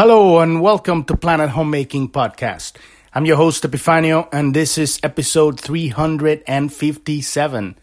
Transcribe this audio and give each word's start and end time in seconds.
Hello 0.00 0.38
and 0.38 0.62
welcome 0.62 1.04
to 1.04 1.14
Planet 1.14 1.50
Homemaking 1.50 2.08
Podcast. 2.08 2.72
I'm 3.12 3.26
your 3.26 3.36
host 3.36 3.64
Epifanio 3.64 4.30
and 4.32 4.56
this 4.56 4.78
is 4.78 4.98
episode 5.02 5.60
357. 5.60 7.78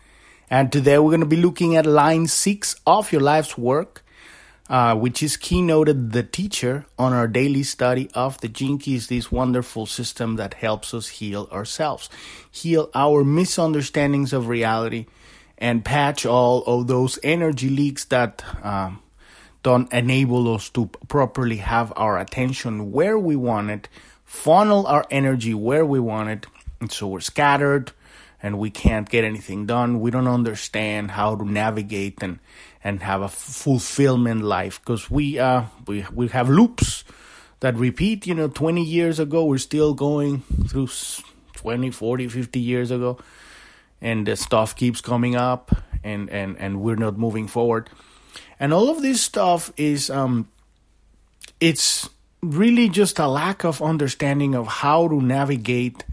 And 0.50 0.72
today 0.72 0.98
we're 0.98 1.12
going 1.12 1.20
to 1.20 1.28
be 1.28 1.36
looking 1.36 1.76
at 1.76 1.86
line 1.86 2.26
6 2.26 2.76
of 2.88 3.12
your 3.12 3.22
life's 3.22 3.56
work, 3.56 4.04
uh, 4.68 4.96
which 4.96 5.22
is 5.22 5.38
keynoted 5.38 6.12
the 6.12 6.24
teacher 6.24 6.88
on 6.98 7.14
our 7.14 7.28
daily 7.28 7.62
study 7.62 8.10
of 8.16 8.42
the 8.42 8.50
Keys, 8.50 9.10
this 9.10 9.32
wonderful 9.32 9.86
system 9.86 10.38
that 10.38 10.56
helps 10.56 10.96
us 10.96 11.10
heal 11.10 11.48
ourselves, 11.52 12.10
heal 12.50 12.90
our 12.96 13.24
misunderstandings 13.24 14.34
of 14.34 14.48
reality, 14.48 15.06
and 15.60 15.86
patch 15.86 16.26
all 16.26 16.64
of 16.64 16.88
those 16.88 17.20
energy 17.22 17.70
leaks 17.70 18.06
that 18.06 18.44
um, 18.64 19.04
don't 19.64 19.92
enable 19.92 20.54
us 20.54 20.70
to 20.70 20.88
properly 21.08 21.58
have 21.58 21.92
our 21.96 22.18
attention 22.18 22.92
where 22.92 23.18
we 23.18 23.36
want 23.36 23.70
it, 23.70 23.90
funnel 24.24 24.86
our 24.88 25.06
energy 25.12 25.54
where 25.54 25.86
we 25.86 26.00
want 26.00 26.30
it, 26.30 26.46
and 26.80 26.92
so 26.92 27.08
we're 27.08 27.20
scattered 27.20 27.92
and 28.42 28.60
we 28.60 28.70
can't 28.70 29.10
get 29.10 29.24
anything 29.24 29.66
done. 29.66 30.00
We 30.00 30.12
don't 30.12 30.28
understand 30.28 31.12
how 31.12 31.36
to 31.36 31.46
navigate 31.46 32.22
and 32.22 32.40
and 32.84 33.02
have 33.02 33.22
a 33.22 33.30
fulfillment 33.30 34.44
life 34.44 34.80
because 34.80 35.10
we 35.10 35.40
uh 35.40 35.64
we 35.88 36.06
we 36.14 36.28
have 36.30 36.50
loops 36.50 37.04
that 37.60 37.76
repeat. 37.76 38.28
You 38.28 38.36
know, 38.36 38.48
20 38.48 38.84
years 38.84 39.20
ago 39.20 39.46
we're 39.46 39.58
still 39.58 39.94
going 39.94 40.42
through 40.68 40.90
20, 41.56 41.90
40, 41.92 42.28
50 42.28 42.60
years 42.60 42.92
ago, 42.92 43.18
and 44.02 44.28
the 44.28 44.36
stuff 44.36 44.76
keeps 44.76 45.02
coming 45.02 45.36
up, 45.36 45.76
and 46.04 46.30
and 46.30 46.58
and 46.60 46.82
we're 46.82 46.96
not 46.96 47.18
moving 47.18 47.48
forward 47.48 47.90
and 48.60 48.74
all 48.74 48.90
of 48.90 49.02
this 49.02 49.22
stuff 49.22 49.72
is 49.78 50.10
um 50.10 50.48
it's 51.60 52.10
really 52.42 52.90
just 52.90 53.20
a 53.20 53.28
lack 53.28 53.64
of 53.64 53.82
understanding 53.82 54.56
of 54.56 54.68
how 54.68 55.08
to 55.08 55.20
navigate 55.22 56.04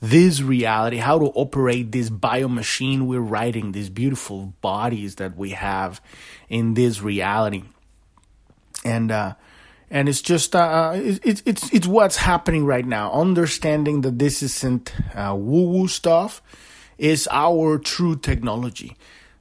this 0.00 0.42
reality, 0.42 0.98
how 0.98 1.18
to 1.18 1.26
operate 1.26 1.90
this 1.90 2.10
bio 2.10 2.46
machine 2.46 3.06
we're 3.06 3.20
writing, 3.20 3.72
these 3.72 3.88
beautiful 3.88 4.52
bodies 4.60 5.16
that 5.16 5.36
we 5.36 5.50
have 5.50 6.00
in 6.48 6.74
this 6.74 7.00
reality. 7.00 7.64
And 8.84 9.10
uh 9.10 9.34
and 9.90 10.08
it's 10.08 10.22
just 10.22 10.56
uh, 10.56 10.92
it's 10.96 11.42
it's 11.46 11.72
it's 11.72 11.86
what's 11.86 12.16
happening 12.16 12.64
right 12.64 12.84
now. 12.84 13.12
Understanding 13.12 14.00
that 14.00 14.18
this 14.18 14.42
isn't 14.42 14.92
uh, 15.14 15.36
woo 15.38 15.70
woo 15.70 15.88
stuff 15.88 16.42
is 16.98 17.28
our 17.30 17.78
true 17.78 18.16
technology 18.16 18.96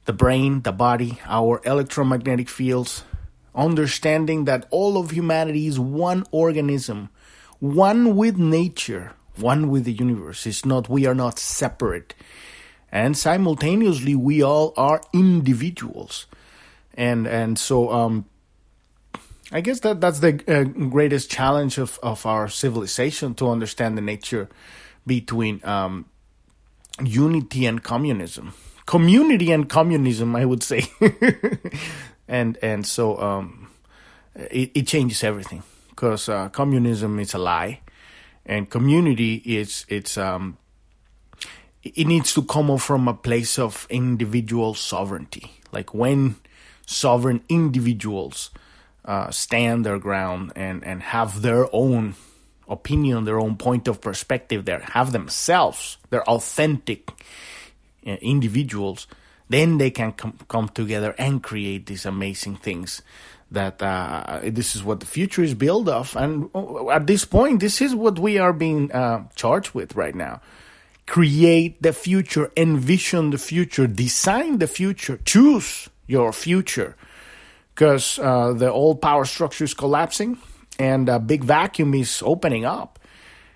the 0.05 0.13
brain, 0.13 0.61
the 0.61 0.71
body, 0.71 1.19
our 1.25 1.61
electromagnetic 1.65 2.49
fields, 2.49 3.03
understanding 3.55 4.45
that 4.45 4.67
all 4.69 4.97
of 4.97 5.11
humanity 5.11 5.67
is 5.67 5.79
one 5.79 6.25
organism, 6.31 7.09
one 7.59 8.15
with 8.15 8.37
nature, 8.37 9.13
one 9.37 9.69
with 9.69 9.85
the 9.85 9.93
universe. 9.93 10.45
It's 10.45 10.65
not, 10.65 10.89
we 10.89 11.05
are 11.05 11.15
not 11.15 11.39
separate. 11.39 12.13
And 12.91 13.17
simultaneously, 13.17 14.15
we 14.15 14.43
all 14.43 14.73
are 14.77 15.01
individuals. 15.13 16.27
And, 16.95 17.25
and 17.25 17.57
so, 17.57 17.91
um, 17.91 18.25
I 19.51 19.61
guess 19.61 19.79
that 19.81 20.01
that's 20.01 20.19
the 20.19 20.43
uh, 20.47 20.63
greatest 20.63 21.29
challenge 21.29 21.77
of, 21.77 21.99
of 22.03 22.25
our 22.25 22.47
civilization 22.47 23.35
to 23.35 23.49
understand 23.49 23.97
the 23.97 24.01
nature 24.01 24.49
between 25.05 25.61
um, 25.63 26.05
unity 27.03 27.65
and 27.65 27.83
communism 27.83 28.53
community 28.85 29.51
and 29.51 29.69
communism, 29.69 30.35
I 30.35 30.45
would 30.45 30.63
say. 30.63 30.83
and 32.27 32.57
and 32.61 32.85
so 32.85 33.19
um, 33.21 33.69
it, 34.35 34.71
it 34.73 34.87
changes 34.87 35.23
everything 35.23 35.63
because 35.89 36.29
uh, 36.29 36.49
communism 36.49 37.19
is 37.19 37.33
a 37.33 37.37
lie, 37.37 37.81
and 38.45 38.69
community 38.69 39.35
is 39.45 39.85
it's 39.87 40.17
um, 40.17 40.57
it 41.83 42.07
needs 42.07 42.33
to 42.33 42.41
come 42.43 42.77
from 42.77 43.07
a 43.07 43.13
place 43.13 43.59
of 43.59 43.87
individual 43.89 44.73
sovereignty. 44.73 45.51
Like 45.71 45.93
when 45.93 46.35
sovereign 46.85 47.43
individuals 47.49 48.51
uh, 49.05 49.31
stand 49.31 49.85
their 49.85 49.99
ground 49.99 50.53
and 50.55 50.83
and 50.83 51.01
have 51.03 51.41
their 51.41 51.67
own 51.73 52.15
opinion, 52.69 53.25
their 53.25 53.39
own 53.39 53.57
point 53.57 53.87
of 53.87 53.99
perspective, 53.99 54.65
there 54.65 54.79
have 54.79 55.11
themselves, 55.11 55.97
they're 56.09 56.27
authentic 56.29 57.11
individuals, 58.05 59.07
then 59.49 59.77
they 59.77 59.91
can 59.91 60.13
com- 60.13 60.37
come 60.47 60.69
together 60.69 61.15
and 61.17 61.43
create 61.43 61.85
these 61.85 62.05
amazing 62.05 62.57
things. 62.57 63.01
That 63.51 63.83
uh, 63.83 64.39
this 64.45 64.75
is 64.75 64.83
what 64.83 64.99
the 64.99 65.05
future 65.05 65.43
is 65.43 65.53
built 65.53 65.87
of, 65.87 66.15
and 66.15 66.49
uh, 66.55 66.89
at 66.89 67.05
this 67.05 67.23
point, 67.23 67.59
this 67.59 67.81
is 67.81 67.93
what 67.93 68.17
we 68.17 68.39
are 68.39 68.51
being 68.51 68.91
uh, 68.91 69.25
charged 69.35 69.75
with 69.75 69.95
right 69.95 70.15
now. 70.15 70.41
Create 71.05 71.79
the 71.79 71.93
future, 71.93 72.51
envision 72.57 73.29
the 73.29 73.37
future, 73.37 73.85
design 73.85 74.57
the 74.57 74.65
future, 74.65 75.19
choose 75.23 75.87
your 76.07 76.33
future, 76.33 76.95
because 77.75 78.17
uh, 78.17 78.53
the 78.53 78.71
old 78.71 79.03
power 79.03 79.25
structure 79.25 79.65
is 79.65 79.75
collapsing, 79.75 80.39
and 80.79 81.07
a 81.07 81.19
big 81.19 81.43
vacuum 81.43 81.93
is 81.93 82.23
opening 82.25 82.65
up 82.65 82.92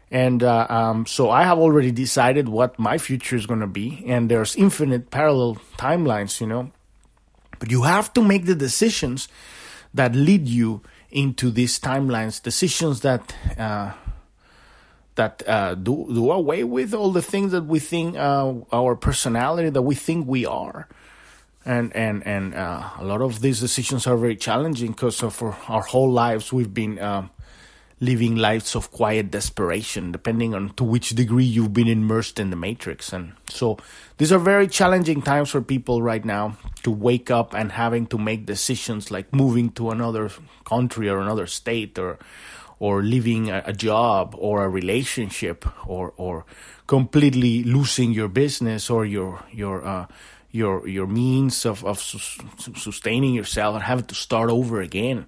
and 0.09 0.41
uh, 0.41 0.67
um, 0.69 1.05
so 1.05 1.29
I 1.29 1.43
have 1.43 1.57
already 1.57 1.91
decided 1.91 2.47
what 2.47 2.79
my 2.79 2.97
future 2.97 3.35
is 3.35 3.45
going 3.45 3.59
to 3.59 3.67
be. 3.67 4.03
And 4.07 4.29
there's 4.29 4.55
infinite 4.55 5.11
parallel 5.11 5.57
timelines, 5.77 6.39
you 6.39 6.47
know. 6.47 6.71
But 7.59 7.71
you 7.71 7.83
have 7.83 8.13
to 8.13 8.21
make 8.21 8.45
the 8.45 8.55
decisions 8.55 9.27
that 9.93 10.15
lead 10.15 10.47
you 10.47 10.81
into 11.09 11.49
these 11.49 11.79
timelines, 11.79 12.41
decisions 12.41 13.01
that 13.01 13.35
uh, 13.57 13.93
that 15.15 15.43
uh, 15.47 15.75
do 15.75 16.07
do 16.13 16.31
away 16.31 16.63
with 16.63 16.93
all 16.93 17.11
the 17.11 17.21
things 17.21 17.51
that 17.51 17.65
we 17.65 17.79
think 17.79 18.15
uh, 18.15 18.53
our 18.71 18.95
personality 18.95 19.69
that 19.69 19.81
we 19.81 19.95
think 19.95 20.27
we 20.27 20.45
are. 20.45 20.87
And 21.65 21.93
and 21.93 22.25
and 22.25 22.55
uh, 22.55 22.91
a 22.97 23.03
lot 23.03 23.21
of 23.21 23.41
these 23.41 23.59
decisions 23.59 24.07
are 24.07 24.15
very 24.15 24.37
challenging 24.37 24.91
because 24.91 25.19
for 25.19 25.57
our 25.67 25.81
whole 25.81 26.11
lives 26.11 26.53
we've 26.53 26.73
been 26.73 26.97
um, 26.99 27.29
living 27.99 28.35
lives 28.35 28.75
of 28.75 28.91
quiet 28.91 29.31
desperation, 29.31 30.11
depending 30.11 30.53
on 30.53 30.69
to 30.75 30.83
which 30.83 31.09
degree 31.11 31.45
you've 31.45 31.73
been 31.73 31.87
immersed 31.87 32.39
in 32.39 32.51
the 32.51 32.55
matrix. 32.55 33.11
And 33.11 33.33
so 33.49 33.77
these 34.17 34.31
are 34.31 34.39
very 34.39 34.67
challenging 34.67 35.21
times 35.21 35.49
for 35.49 35.61
people 35.61 36.01
right 36.01 36.23
now 36.23 36.57
to 36.83 36.91
wake 36.91 37.31
up 37.31 37.53
and 37.53 37.71
having 37.71 38.05
to 38.07 38.17
make 38.17 38.45
decisions 38.45 39.09
like 39.09 39.33
moving 39.33 39.71
to 39.71 39.89
another 39.89 40.29
country 40.65 41.09
or 41.09 41.19
another 41.19 41.47
state 41.47 41.97
or 41.97 42.19
or 42.79 43.01
leaving 43.01 43.49
a, 43.49 43.63
a 43.65 43.73
job 43.73 44.35
or 44.37 44.63
a 44.63 44.69
relationship 44.69 45.65
or 45.87 46.13
or 46.17 46.45
completely 46.85 47.63
losing 47.63 48.11
your 48.11 48.27
business 48.27 48.89
or 48.89 49.05
your 49.05 49.43
your 49.51 49.83
uh, 49.83 50.05
your 50.51 50.87
your 50.87 51.07
means 51.07 51.65
of 51.65 51.83
of 51.83 51.99
sustaining 51.99 53.33
yourself 53.33 53.73
and 53.73 53.83
having 53.83 54.05
to 54.05 54.15
start 54.15 54.51
over 54.51 54.81
again, 54.81 55.25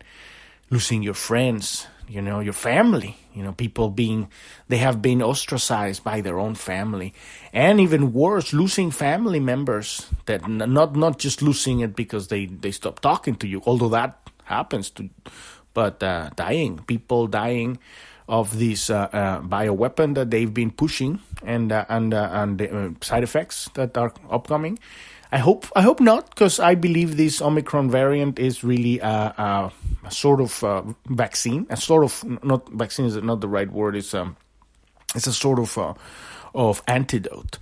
losing 0.70 1.02
your 1.02 1.16
friends, 1.16 1.88
you 2.10 2.22
know, 2.22 2.40
your 2.40 2.54
family, 2.54 3.16
you 3.36 3.44
know, 3.44 3.54
people 3.54 3.90
being, 3.90 4.30
they 4.68 4.78
have 4.78 5.00
been 5.02 5.22
ostracized 5.22 6.04
by 6.04 6.22
their 6.22 6.40
own 6.40 6.56
family. 6.56 7.14
And 7.54 7.80
even 7.80 8.14
worse, 8.14 8.52
losing 8.52 8.90
family 8.90 9.40
members 9.40 10.08
that 10.26 10.48
not, 10.48 10.96
not 10.96 11.20
just 11.20 11.44
losing 11.44 11.82
it 11.82 11.96
because 11.96 12.30
they, 12.30 12.48
they 12.48 12.72
stop 12.72 13.00
talking 13.00 13.36
to 13.36 13.48
you, 13.48 13.62
although 13.66 13.90
that 13.90 14.28
happens 14.46 14.90
to, 14.92 15.10
but 15.76 16.02
uh, 16.02 16.32
dying, 16.36 16.80
people 16.88 17.28
dying 17.28 17.78
of 18.28 18.58
this 18.58 18.90
uh, 18.90 19.10
uh, 19.14 19.42
bioweapon 19.42 20.16
that 20.16 20.32
they've 20.32 20.54
been 20.54 20.72
pushing 20.72 21.20
and, 21.44 21.72
uh, 21.72 21.86
and, 21.90 22.14
uh, 22.14 22.30
and 22.32 22.58
the 22.58 22.76
uh, 22.76 22.90
side 23.02 23.24
effects 23.24 23.70
that 23.76 23.96
are 23.98 24.14
upcoming. 24.32 24.80
I 25.32 25.38
hope 25.38 25.68
I 25.76 25.82
hope 25.82 26.00
not 26.00 26.30
because 26.30 26.60
I 26.60 26.74
believe 26.76 27.16
this 27.16 27.42
Omicron 27.42 27.92
variant 27.92 28.40
is 28.40 28.64
really 28.64 29.00
a, 29.00 29.72
a, 30.04 30.12
sort 30.12 30.42
of 30.42 30.64
uh, 30.64 30.82
vaccine, 31.08 31.68
a 31.70 31.78
sort 31.78 32.04
of 32.04 32.44
not 32.44 32.68
vaccine 32.70 33.06
is 33.06 33.16
not 33.16 33.40
the 33.40 33.48
right 33.48 33.72
word. 33.72 33.96
It's 33.96 34.16
um, 34.16 34.38
it's 35.14 35.28
a 35.28 35.34
sort 35.34 35.60
of 35.60 35.78
uh, 35.78 35.94
of 36.56 36.82
antidote, 36.88 37.60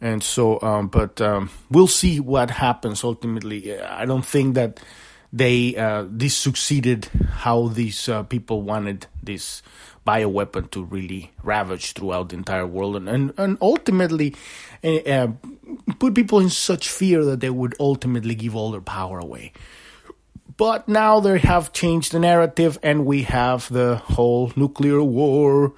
and 0.00 0.24
so 0.24 0.60
um, 0.60 0.88
but 0.88 1.20
um, 1.20 1.50
we'll 1.70 1.86
see 1.86 2.18
what 2.18 2.50
happens 2.50 3.04
ultimately. 3.04 3.80
I 3.80 4.06
don't 4.06 4.26
think 4.26 4.54
that 4.56 4.80
they 5.34 5.74
uh, 5.74 6.06
this 6.08 6.36
succeeded 6.36 7.06
how 7.42 7.66
these 7.66 8.08
uh, 8.08 8.22
people 8.22 8.62
wanted 8.62 9.08
this 9.20 9.62
bioweapon 10.06 10.70
to 10.70 10.84
really 10.84 11.32
ravage 11.42 11.92
throughout 11.92 12.28
the 12.28 12.36
entire 12.36 12.66
world 12.66 12.94
and 12.94 13.08
and, 13.08 13.34
and 13.36 13.58
ultimately 13.60 14.32
uh, 14.84 15.26
put 15.98 16.14
people 16.14 16.38
in 16.38 16.50
such 16.50 16.88
fear 16.88 17.24
that 17.24 17.40
they 17.40 17.50
would 17.50 17.74
ultimately 17.80 18.36
give 18.36 18.54
all 18.54 18.70
their 18.70 18.80
power 18.80 19.18
away. 19.18 19.52
But 20.56 20.88
now 20.88 21.18
they 21.18 21.38
have 21.40 21.72
changed 21.72 22.12
the 22.12 22.20
narrative, 22.20 22.78
and 22.80 23.04
we 23.04 23.22
have 23.22 23.68
the 23.72 23.96
whole 23.96 24.52
nuclear 24.54 25.02
war 25.02 25.72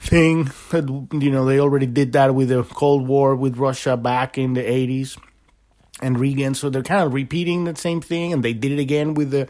thing. 0.00 0.50
You 0.72 1.30
know, 1.30 1.44
they 1.44 1.60
already 1.60 1.84
did 1.84 2.12
that 2.12 2.34
with 2.34 2.48
the 2.48 2.62
Cold 2.62 3.06
War 3.06 3.36
with 3.36 3.58
Russia 3.58 3.98
back 3.98 4.38
in 4.38 4.54
the 4.54 4.62
80s 4.62 5.18
and 6.00 6.18
Reagan. 6.18 6.54
So 6.54 6.70
they're 6.70 6.82
kind 6.82 7.02
of 7.02 7.14
repeating 7.14 7.64
the 7.64 7.76
same 7.76 8.00
thing, 8.00 8.32
and 8.32 8.42
they 8.42 8.52
did 8.52 8.72
it 8.72 8.78
again 8.78 9.14
with 9.14 9.30
the 9.30 9.48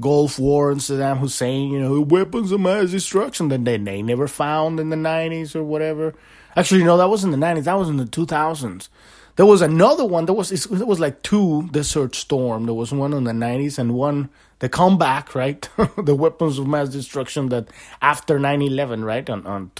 Gulf 0.00 0.38
War 0.38 0.70
and 0.70 0.80
Saddam 0.80 1.18
Hussein, 1.18 1.70
you 1.70 1.78
know, 1.78 2.00
weapons 2.00 2.50
of 2.50 2.60
mass 2.60 2.90
destruction 2.90 3.48
that 3.48 3.64
they, 3.64 3.76
they 3.76 4.02
never 4.02 4.26
found 4.26 4.80
in 4.80 4.90
the 4.90 4.96
90s 4.96 5.54
or 5.54 5.62
whatever. 5.62 6.14
Actually, 6.56 6.84
no, 6.84 6.96
that 6.96 7.08
was 7.08 7.24
in 7.24 7.30
the 7.30 7.36
90s. 7.36 7.64
That 7.64 7.78
was 7.78 7.88
in 7.88 7.96
the 7.96 8.04
2000s. 8.04 8.88
There 9.36 9.46
was 9.46 9.62
another 9.62 10.04
one. 10.04 10.26
There 10.26 10.34
was 10.34 10.52
it 10.52 10.86
was 10.86 11.00
like 11.00 11.22
two 11.22 11.68
Desert 11.72 12.14
Storm. 12.14 12.66
There 12.66 12.74
was 12.74 12.92
one 12.92 13.12
in 13.12 13.24
the 13.24 13.32
90s 13.32 13.78
and 13.78 13.94
one 13.94 14.30
the 14.60 14.68
comeback, 14.68 15.34
right? 15.34 15.68
the 15.96 16.14
weapons 16.14 16.58
of 16.58 16.68
mass 16.68 16.88
destruction 16.88 17.48
that 17.48 17.68
after 18.00 18.38
9/11, 18.38 19.04
right? 19.04 19.28
On 19.28 19.44
on 19.46 19.72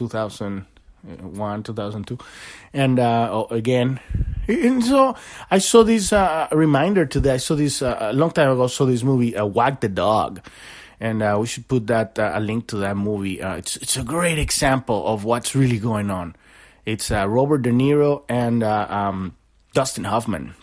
2001, 1.04 1.62
2002. 1.62 2.18
And 2.72 2.98
uh, 2.98 3.28
oh, 3.30 3.46
again, 3.50 4.00
and 4.48 4.84
so 4.84 5.16
I 5.50 5.58
saw 5.58 5.84
this 5.84 6.12
uh, 6.12 6.48
reminder 6.52 7.06
today. 7.06 7.34
I 7.34 7.36
saw 7.38 7.54
this 7.54 7.82
uh, 7.82 7.96
a 8.00 8.12
long 8.12 8.30
time 8.30 8.50
ago. 8.50 8.64
I 8.64 8.68
saw 8.68 8.86
this 8.86 9.02
movie, 9.02 9.36
uh, 9.36 9.44
Wag 9.46 9.80
the 9.80 9.88
Dog, 9.88 10.40
and 11.00 11.22
uh, 11.22 11.36
we 11.40 11.46
should 11.46 11.68
put 11.68 11.86
that 11.88 12.18
uh, 12.18 12.32
a 12.34 12.40
link 12.40 12.66
to 12.68 12.76
that 12.78 12.96
movie. 12.96 13.40
Uh, 13.40 13.56
it's 13.56 13.76
it's 13.76 13.96
a 13.96 14.02
great 14.02 14.38
example 14.38 15.06
of 15.06 15.24
what's 15.24 15.54
really 15.54 15.78
going 15.78 16.10
on. 16.10 16.36
It's 16.84 17.10
uh, 17.10 17.26
Robert 17.28 17.62
De 17.62 17.70
Niro 17.70 18.24
and 18.28 18.62
um, 18.62 19.36
Dustin 19.72 20.04
Hoffman, 20.04 20.54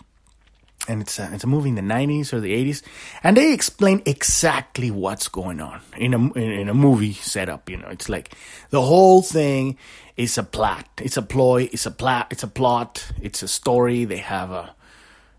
and 0.88 1.02
it's 1.02 1.18
a, 1.18 1.30
it's 1.32 1.44
a 1.44 1.46
movie 1.46 1.68
in 1.68 1.74
the 1.74 1.82
90s 1.82 2.32
or 2.32 2.40
the 2.40 2.52
80s 2.52 2.82
and 3.22 3.36
they 3.36 3.52
explain 3.52 4.02
exactly 4.06 4.90
what's 4.90 5.28
going 5.28 5.60
on 5.60 5.80
in 5.96 6.14
a 6.14 6.32
in, 6.34 6.50
in 6.52 6.68
a 6.68 6.74
movie 6.74 7.12
setup 7.12 7.70
you 7.70 7.76
know 7.76 7.88
it's 7.88 8.08
like 8.08 8.34
the 8.70 8.80
whole 8.80 9.22
thing 9.22 9.76
is 10.16 10.38
a 10.38 10.42
plot 10.42 10.86
it's 10.98 11.16
a 11.16 11.22
ploy 11.22 11.68
it's 11.72 11.86
a 11.86 11.90
plot 11.90 12.26
it's 12.30 12.42
a 12.42 12.48
plot 12.48 13.12
it's 13.20 13.42
a 13.42 13.48
story 13.48 14.04
they 14.04 14.18
have 14.18 14.50
a 14.50 14.74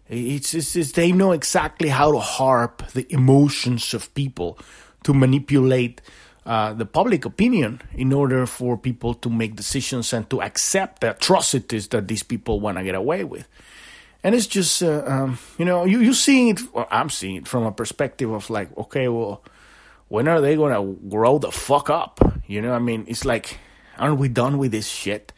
it's, 0.09 0.53
it's, 0.53 0.75
it's 0.75 0.91
they 0.91 1.11
know 1.11 1.31
exactly 1.31 1.89
how 1.89 2.11
to 2.11 2.19
harp 2.19 2.85
the 2.91 3.11
emotions 3.11 3.93
of 3.93 4.13
people 4.13 4.57
to 5.03 5.13
manipulate 5.13 6.01
uh, 6.45 6.73
the 6.73 6.85
public 6.85 7.23
opinion 7.23 7.81
in 7.93 8.11
order 8.11 8.45
for 8.45 8.77
people 8.77 9.13
to 9.13 9.29
make 9.29 9.55
decisions 9.55 10.11
and 10.11 10.29
to 10.29 10.41
accept 10.41 11.01
the 11.01 11.11
atrocities 11.11 11.87
that 11.87 12.07
these 12.07 12.21
people 12.21 12.59
want 12.59 12.77
to 12.77 12.83
get 12.83 12.95
away 12.95 13.23
with 13.23 13.47
and 14.23 14.33
it's 14.33 14.47
just 14.47 14.81
uh, 14.81 15.03
um, 15.05 15.37
you 15.57 15.65
know 15.65 15.85
you 15.85 15.99
you 15.99 16.13
seeing 16.13 16.47
it. 16.49 16.61
I'm 16.89 17.09
seeing 17.09 17.35
it 17.35 17.47
from 17.47 17.63
a 17.63 17.71
perspective 17.71 18.31
of 18.31 18.49
like, 18.49 18.75
okay, 18.77 19.09
well, 19.09 19.43
when 20.07 20.27
are 20.27 20.39
they 20.41 20.55
gonna 20.55 20.93
grow 21.09 21.37
the 21.37 21.51
fuck 21.51 21.89
up? 21.89 22.19
You 22.47 22.61
know, 22.61 22.73
I 22.73 22.79
mean, 22.79 23.03
it's 23.07 23.25
like, 23.25 23.59
aren't 23.97 24.19
we 24.19 24.27
done 24.27 24.57
with 24.57 24.71
this 24.71 24.87
shit? 24.87 25.31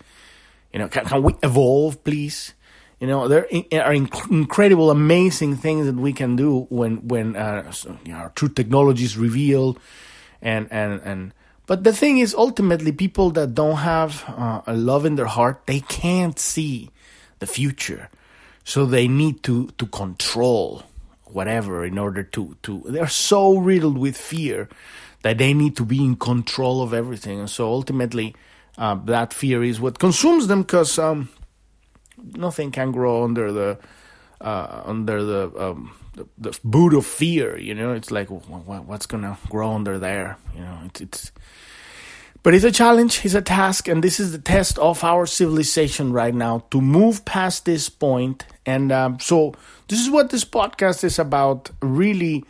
You 0.74 0.80
know, 0.80 0.88
can, 0.88 1.06
can 1.06 1.24
we 1.24 1.36
evolve, 1.44 2.04
please? 2.04 2.54
You 3.00 3.08
know, 3.08 3.28
there 3.28 3.48
are 3.74 3.94
incredible, 3.94 4.90
amazing 4.90 5.58
things 5.58 5.86
that 5.86 5.96
we 5.96 6.14
can 6.14 6.36
do 6.36 6.68
when 6.70 7.08
when 7.08 7.36
uh, 7.36 7.72
you 8.06 8.14
know, 8.14 8.32
true 8.36 8.50
technology 8.50 9.04
is 9.04 9.18
revealed, 9.18 9.80
and 10.42 10.68
and 10.72 11.02
and. 11.04 11.34
But 11.68 11.84
the 11.84 11.94
thing 11.94 12.20
is, 12.20 12.36
ultimately, 12.36 12.92
people 12.92 13.32
that 13.32 13.56
don't 13.56 13.78
have 13.78 14.24
uh, 14.28 14.62
a 14.68 14.76
love 14.76 15.06
in 15.06 15.16
their 15.16 15.26
heart, 15.26 15.64
they 15.66 15.80
can't 15.80 16.38
see 16.38 16.92
the 17.40 17.48
future 17.48 18.10
so 18.66 18.86
they 18.86 19.08
need 19.08 19.44
to 19.44 19.68
to 19.78 19.86
control 19.86 20.84
whatever 21.26 21.86
in 21.86 21.98
order 21.98 22.24
to 22.24 22.58
to 22.64 22.84
they're 22.88 23.08
so 23.08 23.58
riddled 23.58 23.98
with 23.98 24.18
fear 24.18 24.68
that 25.26 25.40
they 25.40 25.56
need 25.56 25.76
to 25.76 25.84
be 25.84 26.06
in 26.06 26.16
control 26.16 26.84
of 26.84 26.94
everything. 26.94 27.40
And 27.40 27.50
so 27.50 27.66
ultimately 27.66 28.36
uh, 28.78 28.94
that 29.06 29.34
fear 29.34 29.64
is 29.64 29.82
what 29.82 29.98
consumes 29.98 30.46
them 30.46 30.62
because 30.62 31.00
um, 31.00 31.30
nothing 32.36 32.70
can 32.70 32.92
grow 32.92 33.24
under 33.24 33.52
the 33.52 33.80
uh, 34.40 34.84
under 34.86 35.24
the, 35.24 35.52
um, 35.58 35.98
the, 36.14 36.28
the 36.38 36.60
boot 36.64 36.94
of 36.94 37.08
fear 37.08 37.58
you 37.58 37.74
know? 37.74 37.94
It's 37.94 38.12
like 38.12 38.28
what's 38.30 39.08
gonna 39.08 39.36
grow 39.50 39.72
under 39.74 39.98
there 39.98 40.38
you 40.54 40.62
know? 40.62 40.78
It's, 40.86 41.02
it's 41.02 41.32
but 42.44 42.54
it's 42.54 42.64
a 42.64 42.72
challenge, 42.72 43.26
it's 43.26 43.34
a 43.34 43.42
task, 43.42 43.88
and 43.88 44.04
this 44.04 44.20
is 44.20 44.32
the 44.32 44.38
test 44.38 44.78
of 44.78 45.04
our 45.04 45.26
civilization 45.26 46.14
right 46.14 46.36
now 46.36 46.66
to 46.70 46.80
move 46.80 47.26
past 47.26 47.66
this 47.66 47.90
point. 47.90 48.46
And 48.68 48.92
um, 48.92 49.20
so, 49.20 49.56
this 49.88 50.00
is 50.00 50.12
what 50.12 50.30
this 50.30 50.46
podcast 50.46 51.04
is 51.04 51.18
about 51.18 51.72
really 51.82 52.46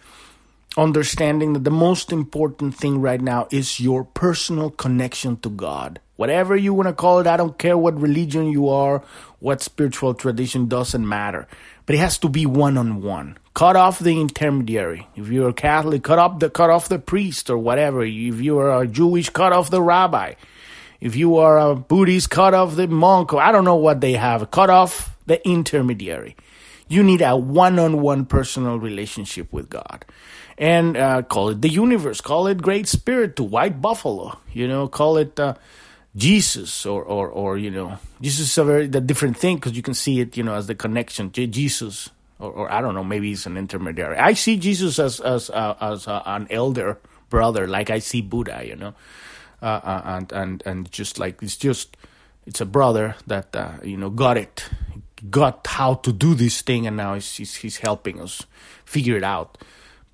understanding 0.78 1.54
that 1.54 1.64
the 1.64 1.72
most 1.72 2.12
important 2.12 2.76
thing 2.76 3.02
right 3.02 3.22
now 3.22 3.48
is 3.52 3.80
your 3.80 4.04
personal 4.04 4.70
connection 4.70 5.38
to 5.38 5.50
God. 5.50 6.00
Whatever 6.16 6.56
you 6.56 6.74
want 6.74 6.88
to 6.88 6.94
call 6.94 7.20
it, 7.20 7.28
I 7.28 7.38
don't 7.38 7.58
care 7.58 7.78
what 7.78 8.00
religion 8.00 8.48
you 8.48 8.70
are, 8.70 9.04
what 9.40 9.62
spiritual 9.62 10.14
tradition, 10.14 10.68
doesn't 10.68 11.08
matter. 11.08 11.48
But 11.86 11.96
it 11.96 12.00
has 12.00 12.18
to 12.20 12.30
be 12.30 12.46
one 12.46 12.78
on 12.78 13.02
one 13.02 13.38
cut 13.56 13.78
off 13.78 14.00
the 14.00 14.20
intermediary. 14.20 15.08
If 15.16 15.30
you're 15.30 15.50
a 15.50 15.54
Catholic, 15.54 16.04
cut 16.04 16.20
off 16.20 16.40
the 16.40 16.50
cut 16.52 16.70
off 16.70 16.90
the 16.90 17.00
priest 17.00 17.50
or 17.50 17.58
whatever. 17.58 18.04
If 18.04 18.42
you 18.42 18.60
are 18.60 18.84
a 18.84 18.88
Jewish, 18.88 19.30
cut 19.30 19.54
off 19.54 19.72
the 19.72 19.82
rabbi. 19.82 20.36
If 21.02 21.16
you 21.16 21.38
are 21.38 21.58
a 21.58 21.76
Buddhist, 21.76 22.30
cut 22.30 22.54
off 22.54 22.76
the 22.76 22.88
monk. 22.88 23.34
I 23.34 23.52
don't 23.52 23.66
know 23.66 23.76
what 23.76 24.02
they 24.02 24.14
have. 24.14 24.52
Cut 24.52 24.70
off 24.70 25.18
the 25.26 25.46
intermediary. 25.48 26.36
You 26.88 27.02
need 27.04 27.22
a 27.22 27.36
one-on-one 27.36 28.26
personal 28.28 28.78
relationship 28.78 29.52
with 29.52 29.70
God, 29.70 30.06
and 30.58 30.98
uh, 30.98 31.22
call 31.24 31.50
it 31.50 31.62
the 31.62 31.70
universe. 31.70 32.22
Call 32.22 32.48
it 32.48 32.62
Great 32.62 32.88
Spirit 32.88 33.36
to 33.38 33.44
White 33.44 33.82
Buffalo. 33.82 34.38
You 34.52 34.68
know, 34.68 34.88
call 34.88 35.18
it. 35.18 35.40
Uh, 35.40 35.56
Jesus 36.16 36.86
or, 36.86 37.04
or, 37.04 37.28
or, 37.28 37.58
you 37.58 37.70
know, 37.70 37.98
Jesus 38.22 38.52
is 38.52 38.58
a 38.58 38.64
very 38.64 38.88
the 38.88 39.02
different 39.02 39.38
thing 39.38 39.58
because 39.58 39.76
you 39.76 39.82
can 39.82 39.94
see 39.94 40.22
it, 40.22 40.38
you 40.38 40.44
know, 40.44 40.54
as 40.54 40.68
the 40.68 40.76
connection. 40.76 41.30
to 41.32 41.46
Jesus 41.46 42.10
or, 42.40 42.52
or, 42.52 42.72
I 42.72 42.82
don't 42.82 42.94
know, 42.94 43.04
maybe 43.04 43.30
he's 43.30 43.46
an 43.46 43.58
intermediary. 43.58 44.18
I 44.18 44.34
see 44.34 44.58
Jesus 44.58 45.00
as 45.00 45.20
as 45.20 45.50
uh, 45.50 45.76
as 45.80 46.08
uh, 46.08 46.24
an 46.26 46.48
elder 46.50 47.00
brother, 47.30 47.68
like 47.68 47.90
I 47.90 48.00
see 48.00 48.22
Buddha, 48.22 48.64
you 48.66 48.76
know, 48.76 48.94
uh, 49.62 49.66
uh 49.84 50.02
and 50.06 50.32
and 50.32 50.64
and 50.66 50.92
just 50.92 51.20
like 51.20 51.42
it's 51.42 51.58
just 51.58 51.98
it's 52.46 52.62
a 52.62 52.66
brother 52.66 53.16
that 53.28 53.56
you 53.84 53.98
know 53.98 54.10
got 54.10 54.38
it, 54.38 54.66
got 55.30 55.68
how 55.68 55.96
to 55.96 56.12
do 56.12 56.34
this 56.34 56.62
thing, 56.62 56.88
and 56.88 56.98
now 56.98 57.14
he's 57.16 57.36
he's, 57.36 57.56
he's 57.56 57.78
helping 57.78 58.22
us 58.22 58.44
figure 58.86 59.18
it 59.18 59.24
out. 59.24 59.58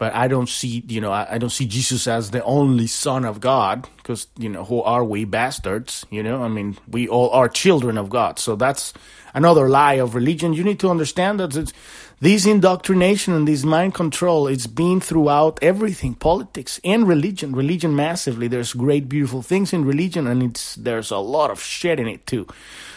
But 0.01 0.15
I 0.15 0.27
don't 0.27 0.49
see, 0.49 0.83
you 0.87 0.99
know, 0.99 1.11
I, 1.11 1.35
I 1.35 1.37
don't 1.37 1.51
see 1.51 1.67
Jesus 1.67 2.07
as 2.07 2.31
the 2.31 2.43
only 2.43 2.87
son 2.87 3.23
of 3.23 3.39
God, 3.39 3.87
because 3.97 4.25
you 4.35 4.49
know, 4.49 4.65
who 4.65 4.81
are 4.81 5.03
we 5.03 5.25
bastards? 5.25 6.07
You 6.09 6.23
know, 6.23 6.41
I 6.41 6.47
mean, 6.47 6.75
we 6.89 7.07
all 7.07 7.29
are 7.29 7.47
children 7.47 7.99
of 7.99 8.09
God. 8.09 8.39
So 8.39 8.55
that's 8.55 8.95
another 9.35 9.69
lie 9.69 9.99
of 10.01 10.15
religion. 10.15 10.53
You 10.53 10.63
need 10.63 10.79
to 10.79 10.89
understand 10.89 11.39
that 11.39 11.55
it's 11.55 11.71
this 12.19 12.47
indoctrination 12.47 13.35
and 13.35 13.47
this 13.47 13.63
mind 13.63 13.93
control, 13.93 14.47
it's 14.47 14.65
been 14.65 15.01
throughout 15.01 15.59
everything, 15.61 16.15
politics 16.15 16.81
and 16.83 17.07
religion. 17.07 17.51
Religion 17.51 17.95
massively. 17.95 18.47
There's 18.47 18.73
great, 18.73 19.07
beautiful 19.07 19.43
things 19.43 19.71
in 19.71 19.85
religion, 19.85 20.25
and 20.25 20.41
it's 20.41 20.73
there's 20.77 21.11
a 21.11 21.17
lot 21.17 21.51
of 21.51 21.61
shit 21.61 21.99
in 21.99 22.07
it 22.07 22.25
too. 22.25 22.47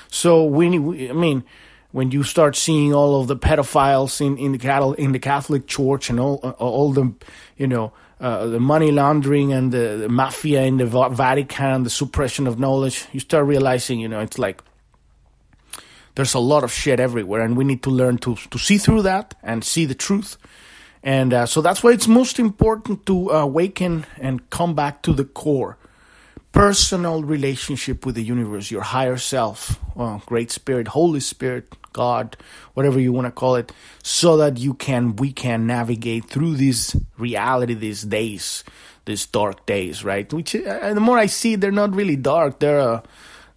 So 0.09 0.43
we, 0.43 1.11
I 1.11 1.13
mean, 1.13 1.45
when 1.95 2.11
you 2.11 2.25
start 2.25 2.57
seeing 2.57 2.93
all 2.93 3.21
of 3.21 3.29
the 3.29 3.37
pedophiles 3.37 4.21
in 4.21 4.37
in 4.37 4.51
the 4.51 4.59
Catholic 4.59 4.99
in 4.99 5.13
the 5.13 5.21
Catholic 5.21 5.69
Church 5.69 6.11
and 6.11 6.19
all 6.19 6.37
all 6.59 6.93
the, 6.93 7.13
you 7.57 7.69
know. 7.69 7.93
Uh, 8.21 8.47
the 8.47 8.61
money 8.61 8.91
laundering 8.91 9.53
and 9.53 9.73
the, 9.73 9.99
the 9.99 10.09
mafia 10.09 10.63
in 10.63 10.79
the 10.79 10.87
Vatican, 10.87 11.83
the 11.83 11.91
suppression 11.91 12.47
of 12.47 12.59
knowledge, 12.59 13.07
you 13.13 13.21
start 13.21 13.45
realizing, 13.45 14.01
you 14.01 14.09
know, 14.09 14.21
it's 14.21 14.39
like 14.39 14.63
there's 16.15 16.33
a 16.33 16.39
lot 16.39 16.65
of 16.65 16.73
shit 16.73 17.01
everywhere, 17.01 17.43
and 17.43 17.57
we 17.57 17.65
need 17.65 17.83
to 17.83 17.91
learn 17.91 18.17
to 18.19 18.37
to 18.51 18.59
see 18.59 18.79
through 18.79 19.03
that 19.03 19.35
and 19.43 19.63
see 19.65 19.85
the 19.85 19.97
truth. 19.97 20.39
And 21.03 21.35
uh, 21.35 21.47
so 21.47 21.61
that's 21.61 21.83
why 21.83 21.91
it's 21.91 22.09
most 22.09 22.39
important 22.39 23.05
to 23.07 23.31
awaken 23.31 24.07
and 24.19 24.49
come 24.49 24.75
back 24.75 25.03
to 25.03 25.13
the 25.13 25.25
core 25.25 25.77
personal 26.55 27.25
relationship 27.25 28.07
with 28.07 28.15
the 28.15 28.23
universe, 28.23 28.71
your 28.71 28.83
higher 28.83 29.19
self, 29.19 29.81
well, 29.97 30.23
Great 30.25 30.53
Spirit, 30.53 30.89
Holy 30.89 31.21
Spirit, 31.21 31.67
God, 31.95 32.37
whatever 32.75 33.01
you 33.01 33.11
want 33.11 33.27
to 33.27 33.33
call 33.33 33.57
it, 33.57 33.73
so 34.03 34.37
that 34.37 34.59
you 34.59 34.75
can, 34.75 35.17
we 35.17 35.33
can 35.33 35.67
navigate 35.67 36.29
through 36.29 36.57
this 36.57 36.95
reality, 37.17 37.73
these 37.73 38.03
days, 38.03 38.63
these 39.07 39.25
dark 39.25 39.65
days, 39.65 40.05
right? 40.05 40.31
Which, 40.31 40.55
uh, 40.55 40.93
the 40.93 41.01
more 41.01 41.17
I 41.17 41.27
see, 41.27 41.57
they're 41.57 41.73
not 41.73 41.95
really 41.95 42.17
dark. 42.17 42.59
They're, 42.61 42.79
a, 42.79 43.03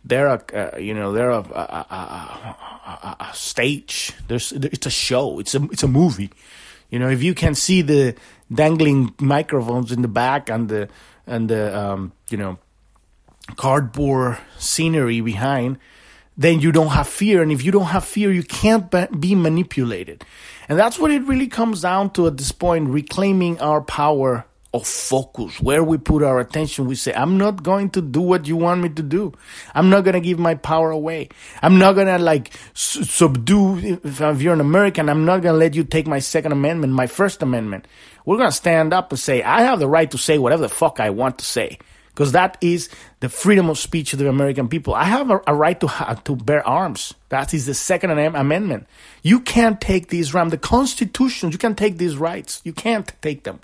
they're 0.07 0.27
a 0.27 0.43
uh, 0.53 0.77
you 0.77 0.93
know 0.93 1.11
they're 1.11 1.31
a, 1.31 1.39
a, 1.39 1.85
a, 1.89 3.15
a, 3.19 3.35
stage. 3.35 4.13
There's 4.27 4.51
it's 4.53 4.85
a 4.85 4.89
show. 4.89 5.39
It's 5.39 5.53
a 5.53 5.63
it's 5.65 5.83
a 5.83 5.87
movie. 5.87 6.31
You 6.89 6.99
know 6.99 7.09
if 7.09 7.21
you 7.21 7.33
can 7.33 7.55
see 7.55 7.81
the 7.81 8.15
dangling 8.53 9.13
microphones 9.19 9.91
in 9.91 10.01
the 10.01 10.07
back 10.07 10.49
and 10.49 10.69
the 10.69 10.87
and 11.25 11.49
the 11.49 11.77
um, 11.77 12.13
you 12.29 12.37
know 12.37 12.57
cardboard 13.55 14.37
scenery 14.57 15.21
behind, 15.21 15.79
then 16.37 16.59
you 16.59 16.71
don't 16.71 16.89
have 16.89 17.07
fear. 17.07 17.41
And 17.41 17.51
if 17.51 17.63
you 17.63 17.71
don't 17.71 17.85
have 17.85 18.05
fear, 18.05 18.31
you 18.31 18.43
can't 18.43 18.89
be 19.19 19.35
manipulated. 19.35 20.23
And 20.69 20.77
that's 20.77 20.99
what 20.99 21.11
it 21.11 21.23
really 21.23 21.47
comes 21.47 21.81
down 21.81 22.11
to 22.11 22.27
at 22.27 22.37
this 22.37 22.51
point: 22.51 22.89
reclaiming 22.89 23.59
our 23.59 23.81
power 23.81 24.45
of 24.73 24.87
focus, 24.87 25.59
where 25.61 25.83
we 25.83 25.97
put 25.97 26.23
our 26.23 26.39
attention. 26.39 26.85
We 26.85 26.95
say, 26.95 27.13
I'm 27.13 27.37
not 27.37 27.63
going 27.63 27.89
to 27.91 28.01
do 28.01 28.21
what 28.21 28.47
you 28.47 28.55
want 28.57 28.81
me 28.81 28.89
to 28.89 29.01
do. 29.01 29.33
I'm 29.73 29.89
not 29.89 30.03
going 30.03 30.13
to 30.13 30.19
give 30.21 30.39
my 30.39 30.55
power 30.55 30.91
away. 30.91 31.29
I'm 31.61 31.79
not 31.79 31.93
going 31.93 32.07
to 32.07 32.19
like 32.19 32.51
subdue, 32.73 33.99
if, 34.03 34.41
you're 34.41 34.53
an 34.53 34.61
American, 34.61 35.09
I'm 35.09 35.25
not 35.25 35.41
going 35.41 35.53
to 35.53 35.59
let 35.59 35.75
you 35.75 35.83
take 35.83 36.05
my 36.05 36.19
Second 36.19 36.51
Amendment, 36.51 36.93
my 36.93 37.07
First 37.07 37.41
Amendment. 37.41 37.87
we're 38.25 38.37
going 38.37 38.49
to 38.49 38.55
stand 38.55 38.93
up 38.93 39.11
and 39.11 39.19
say, 39.19 39.41
I 39.41 39.61
have 39.61 39.79
the 39.79 39.87
right 39.87 40.11
to 40.11 40.17
say 40.17 40.37
whatever 40.37 40.63
the 40.63 40.69
fuck 40.69 40.99
I 40.99 41.09
want 41.09 41.39
to 41.39 41.45
say. 41.45 41.79
Because 42.17 42.31
that 42.31 42.57
is 42.61 42.89
the 43.19 43.29
freedom 43.29 43.69
of 43.69 43.77
speech 43.77 44.11
of 44.11 44.17
the 44.17 44.27
American 44.27 44.67
people. 44.67 44.95
I 44.95 45.03
have 45.03 45.29
a, 45.29 45.39
a 45.45 45.53
right 45.53 45.79
to 45.79 46.19
to 46.25 46.35
bear 46.35 46.67
arms. 46.67 47.13
That 47.29 47.53
is 47.53 47.67
the 47.67 47.75
Second 47.75 48.09
Amendment. 48.09 48.87
You 49.21 49.39
can't 49.39 49.79
take 49.79 50.07
these 50.07 50.33
rights. 50.33 50.49
The 50.49 50.57
Constitution, 50.57 51.51
you 51.51 51.59
can't 51.59 51.77
take 51.77 51.99
these 51.99 52.17
rights. 52.17 52.59
You 52.63 52.73
can't 52.73 53.13
take 53.21 53.43
them. 53.43 53.59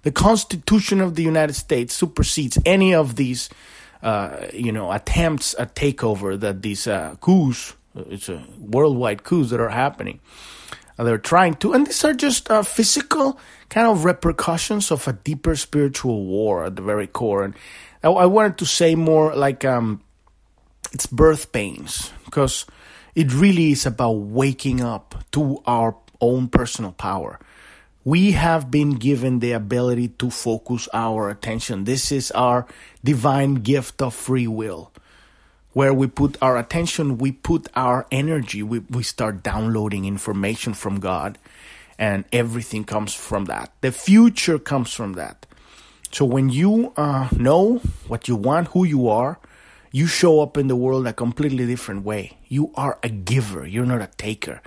The 0.00 0.12
Constitution 0.12 1.02
of 1.02 1.14
the 1.14 1.22
United 1.22 1.52
States 1.52 1.92
supersedes 1.92 2.56
any 2.64 2.94
of 2.94 3.16
these, 3.16 3.50
uh, 4.02 4.46
you 4.50 4.72
know, 4.72 4.90
attempts 4.92 5.54
at 5.58 5.74
takeover 5.74 6.40
that 6.40 6.62
these 6.62 6.86
uh, 6.86 7.16
coups, 7.20 7.74
it's 8.08 8.30
a 8.30 8.42
worldwide 8.58 9.24
coups 9.24 9.50
that 9.50 9.60
are 9.60 9.68
happening. 9.68 10.20
Uh, 10.98 11.04
they're 11.04 11.18
trying 11.18 11.54
to, 11.56 11.74
and 11.74 11.86
these 11.86 12.02
are 12.02 12.14
just 12.14 12.50
uh, 12.50 12.62
physical 12.62 13.38
kind 13.68 13.86
of 13.86 14.04
repercussions 14.04 14.90
of 14.90 15.06
a 15.06 15.12
deeper 15.12 15.54
spiritual 15.54 16.24
war 16.24 16.64
at 16.64 16.76
the 16.76 16.82
very 16.82 17.06
core. 17.06 17.44
And 17.44 17.54
I, 18.02 18.08
I 18.08 18.26
wanted 18.26 18.58
to 18.58 18.66
say 18.66 18.94
more 18.94 19.34
like 19.34 19.64
um, 19.64 20.02
it's 20.92 21.06
birth 21.06 21.52
pains 21.52 22.12
because 22.24 22.66
it 23.14 23.32
really 23.32 23.72
is 23.72 23.86
about 23.86 24.12
waking 24.12 24.80
up 24.80 25.24
to 25.32 25.62
our 25.66 25.96
own 26.20 26.48
personal 26.48 26.92
power. 26.92 27.38
We 28.04 28.32
have 28.32 28.70
been 28.70 28.92
given 28.92 29.40
the 29.40 29.52
ability 29.52 30.08
to 30.20 30.30
focus 30.30 30.88
our 30.94 31.28
attention. 31.28 31.84
This 31.84 32.10
is 32.10 32.30
our 32.30 32.66
divine 33.04 33.56
gift 33.56 34.00
of 34.00 34.14
free 34.14 34.46
will. 34.46 34.90
Where 35.72 35.94
we 35.94 36.08
put 36.08 36.36
our 36.42 36.56
attention, 36.56 37.18
we 37.18 37.30
put 37.30 37.68
our 37.76 38.06
energy, 38.10 38.62
we, 38.62 38.80
we 38.80 39.04
start 39.04 39.42
downloading 39.42 40.04
information 40.04 40.74
from 40.74 40.98
God, 40.98 41.38
and 41.96 42.24
everything 42.32 42.84
comes 42.84 43.14
from 43.14 43.44
that. 43.44 43.70
The 43.80 43.92
future 43.92 44.58
comes 44.58 44.92
from 44.92 45.12
that. 45.12 45.46
So 46.12 46.24
when 46.24 46.48
you 46.48 46.92
uh, 46.96 47.28
know 47.32 47.78
what 48.08 48.26
you 48.26 48.36
want, 48.36 48.68
who 48.68 48.84
you 48.84 49.08
are, 49.08 49.38
you 49.92 50.06
show 50.06 50.40
up 50.40 50.56
in 50.56 50.68
the 50.68 50.76
world 50.76 51.06
a 51.06 51.12
completely 51.12 51.66
different 51.66 52.04
way. 52.04 52.38
You 52.48 52.72
are 52.74 52.98
a 53.02 53.08
giver. 53.08 53.66
You're 53.66 53.86
not 53.86 54.02
a 54.02 54.10
taker. 54.16 54.60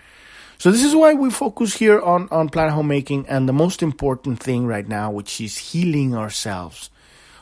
So 0.57 0.71
this 0.71 0.83
is 0.83 0.95
why 0.95 1.13
we 1.13 1.29
focus 1.29 1.75
here 1.75 2.00
on, 2.00 2.29
on 2.31 2.47
planet 2.47 2.73
homemaking 2.73 3.27
and 3.27 3.50
the 3.50 3.53
most 3.53 3.83
important 3.83 4.39
thing 4.39 4.65
right 4.65 4.88
now, 4.88 5.12
which 5.12 5.41
is 5.41 5.57
healing 5.57 6.15
ourselves, 6.15 6.89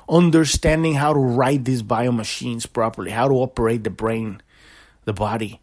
understanding 0.10 0.96
how 0.96 1.14
to 1.14 1.20
ride 1.20 1.66
these 1.66 1.84
biomachines 1.84 2.72
properly, 2.72 3.12
how 3.12 3.28
to 3.28 3.36
operate 3.36 3.84
the 3.84 3.92
brain, 3.92 4.42
the 5.06 5.14
body, 5.14 5.60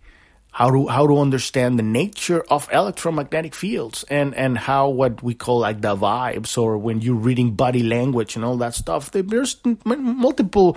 how 0.53 0.71
to 0.71 0.89
how 0.89 1.07
to 1.07 1.19
understand 1.19 1.79
the 1.79 1.83
nature 1.83 2.43
of 2.51 2.69
electromagnetic 2.73 3.55
fields 3.55 4.05
and 4.09 4.35
and 4.35 4.59
how 4.59 4.89
what 4.89 5.23
we 5.23 5.35
call 5.35 5.61
like 5.61 5.81
the 5.81 5.95
vibes 5.95 6.57
or 6.57 6.79
when 6.79 7.01
you're 7.01 7.15
reading 7.15 7.53
body 7.53 7.83
language 7.83 8.37
and 8.37 8.45
all 8.45 8.57
that 8.57 8.75
stuff. 8.75 9.11
There's 9.13 9.61
multiple 9.85 10.77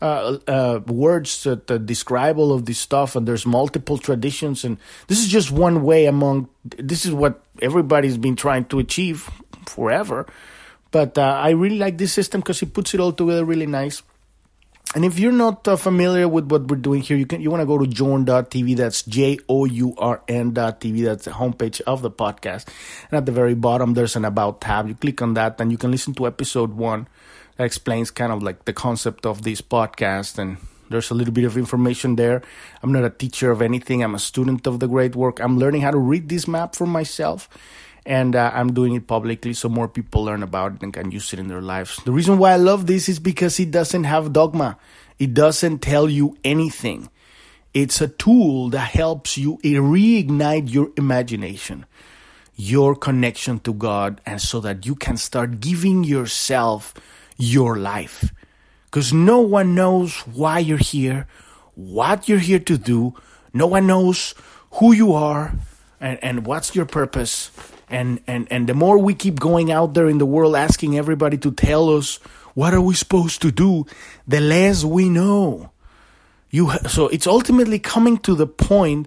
uh, 0.00 0.38
uh, 0.48 0.80
words 0.86 1.44
that, 1.44 1.66
that 1.66 1.84
describe 1.84 2.38
all 2.38 2.52
of 2.52 2.64
this 2.64 2.78
stuff 2.78 3.14
and 3.14 3.28
there's 3.28 3.44
multiple 3.44 3.98
traditions 3.98 4.64
and 4.64 4.78
this 5.08 5.20
is 5.20 5.28
just 5.28 5.50
one 5.50 5.82
way 5.84 6.06
among 6.06 6.48
this 6.64 7.04
is 7.04 7.12
what 7.12 7.42
everybody's 7.60 8.16
been 8.16 8.36
trying 8.36 8.64
to 8.64 8.78
achieve 8.78 9.28
forever. 9.66 10.26
But 10.90 11.18
uh, 11.18 11.38
i 11.38 11.50
really 11.50 11.78
like 11.78 11.98
this 11.98 12.12
system 12.12 12.40
because 12.40 12.62
it 12.62 12.72
puts 12.72 12.94
it 12.94 13.00
all 13.00 13.12
together 13.12 13.44
really 13.44 13.66
nice 13.66 14.02
and 14.94 15.04
if 15.04 15.20
you're 15.20 15.30
not 15.30 15.68
uh, 15.68 15.76
familiar 15.76 16.26
with 16.26 16.50
what 16.50 16.66
we're 16.66 16.76
doing 16.76 17.00
here, 17.00 17.16
you 17.16 17.26
can 17.26 17.40
you 17.40 17.50
want 17.50 17.60
to 17.60 17.66
go 17.66 17.78
to 17.78 17.86
journ.tv. 17.86 18.76
That's 18.76 19.02
J 19.02 19.38
O 19.48 19.64
U 19.64 19.94
R 19.96 20.20
N.tv. 20.26 21.04
That's 21.04 21.26
the 21.26 21.30
homepage 21.30 21.80
of 21.82 22.02
the 22.02 22.10
podcast. 22.10 22.66
And 23.10 23.18
at 23.18 23.24
the 23.24 23.30
very 23.30 23.54
bottom, 23.54 23.94
there's 23.94 24.16
an 24.16 24.24
About 24.24 24.60
tab. 24.60 24.88
You 24.88 24.96
click 24.96 25.22
on 25.22 25.34
that, 25.34 25.60
and 25.60 25.70
you 25.70 25.78
can 25.78 25.92
listen 25.92 26.14
to 26.14 26.26
episode 26.26 26.74
one 26.74 27.06
that 27.56 27.64
explains 27.64 28.10
kind 28.10 28.32
of 28.32 28.42
like 28.42 28.64
the 28.64 28.72
concept 28.72 29.26
of 29.26 29.42
this 29.42 29.60
podcast. 29.60 30.38
And 30.38 30.56
there's 30.88 31.12
a 31.12 31.14
little 31.14 31.32
bit 31.32 31.44
of 31.44 31.56
information 31.56 32.16
there. 32.16 32.42
I'm 32.82 32.90
not 32.90 33.04
a 33.04 33.10
teacher 33.10 33.52
of 33.52 33.62
anything, 33.62 34.02
I'm 34.02 34.16
a 34.16 34.18
student 34.18 34.66
of 34.66 34.80
the 34.80 34.88
great 34.88 35.14
work. 35.14 35.38
I'm 35.38 35.56
learning 35.56 35.82
how 35.82 35.92
to 35.92 35.98
read 35.98 36.28
this 36.28 36.48
map 36.48 36.74
for 36.74 36.86
myself 36.86 37.48
and 38.06 38.34
uh, 38.34 38.50
I'm 38.54 38.72
doing 38.72 38.94
it 38.94 39.06
publicly 39.06 39.52
so 39.52 39.68
more 39.68 39.88
people 39.88 40.24
learn 40.24 40.42
about 40.42 40.74
it 40.74 40.82
and 40.82 40.92
can 40.92 41.10
use 41.10 41.32
it 41.32 41.38
in 41.38 41.48
their 41.48 41.60
lives. 41.60 42.00
The 42.04 42.12
reason 42.12 42.38
why 42.38 42.52
I 42.52 42.56
love 42.56 42.86
this 42.86 43.08
is 43.08 43.18
because 43.18 43.60
it 43.60 43.70
doesn't 43.70 44.04
have 44.04 44.32
dogma. 44.32 44.78
It 45.18 45.34
doesn't 45.34 45.80
tell 45.80 46.08
you 46.08 46.36
anything. 46.42 47.10
It's 47.74 48.00
a 48.00 48.08
tool 48.08 48.70
that 48.70 48.90
helps 48.90 49.38
you 49.38 49.58
reignite 49.58 50.72
your 50.72 50.90
imagination, 50.96 51.86
your 52.56 52.96
connection 52.96 53.60
to 53.60 53.72
God, 53.72 54.20
and 54.26 54.40
so 54.40 54.60
that 54.60 54.86
you 54.86 54.94
can 54.96 55.16
start 55.16 55.60
giving 55.60 56.02
yourself 56.02 56.94
your 57.36 57.76
life. 57.76 58.32
Because 58.86 59.12
no 59.12 59.40
one 59.40 59.74
knows 59.74 60.18
why 60.26 60.58
you're 60.58 60.78
here, 60.78 61.28
what 61.74 62.28
you're 62.28 62.38
here 62.38 62.58
to 62.58 62.76
do. 62.76 63.14
No 63.52 63.68
one 63.68 63.86
knows 63.86 64.34
who 64.72 64.92
you 64.92 65.12
are 65.12 65.54
and, 66.00 66.18
and 66.24 66.46
what's 66.46 66.74
your 66.74 66.86
purpose 66.86 67.50
and 67.90 68.20
and 68.26 68.46
and 68.50 68.68
the 68.68 68.74
more 68.74 68.98
we 68.98 69.14
keep 69.14 69.38
going 69.38 69.70
out 69.70 69.94
there 69.94 70.08
in 70.08 70.18
the 70.18 70.26
world 70.26 70.56
asking 70.56 70.96
everybody 70.96 71.36
to 71.38 71.50
tell 71.50 71.90
us 71.90 72.18
what 72.54 72.74
are 72.74 72.80
we 72.80 72.94
supposed 72.94 73.42
to 73.42 73.50
do? 73.50 73.86
the 74.26 74.40
less 74.40 74.84
we 74.84 75.08
know. 75.08 75.70
You 76.50 76.70
so 76.88 77.08
it's 77.08 77.26
ultimately 77.26 77.78
coming 77.78 78.18
to 78.18 78.34
the 78.34 78.46
point 78.46 79.06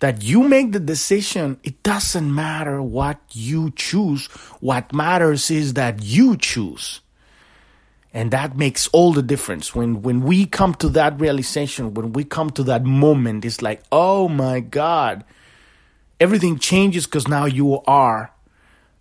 that 0.00 0.22
you 0.22 0.42
make 0.42 0.72
the 0.72 0.80
decision. 0.80 1.58
It 1.62 1.82
doesn't 1.82 2.34
matter 2.34 2.82
what 2.82 3.20
you 3.32 3.70
choose. 3.72 4.26
What 4.60 4.92
matters 4.92 5.50
is 5.50 5.74
that 5.74 6.02
you 6.02 6.36
choose. 6.36 7.00
And 8.12 8.32
that 8.32 8.56
makes 8.56 8.88
all 8.88 9.12
the 9.12 9.22
difference. 9.22 9.72
When 9.72 10.02
when 10.02 10.22
we 10.22 10.46
come 10.46 10.74
to 10.76 10.88
that 10.90 11.20
realization 11.20 11.94
when 11.94 12.12
we 12.12 12.24
come 12.24 12.50
to 12.50 12.64
that 12.64 12.84
moment 12.84 13.44
it's 13.44 13.62
like 13.62 13.82
oh 13.92 14.28
my 14.28 14.60
god 14.60 15.24
everything 16.20 16.58
changes 16.58 17.06
because 17.06 17.26
now 17.26 17.46
you 17.46 17.80
are 17.86 18.32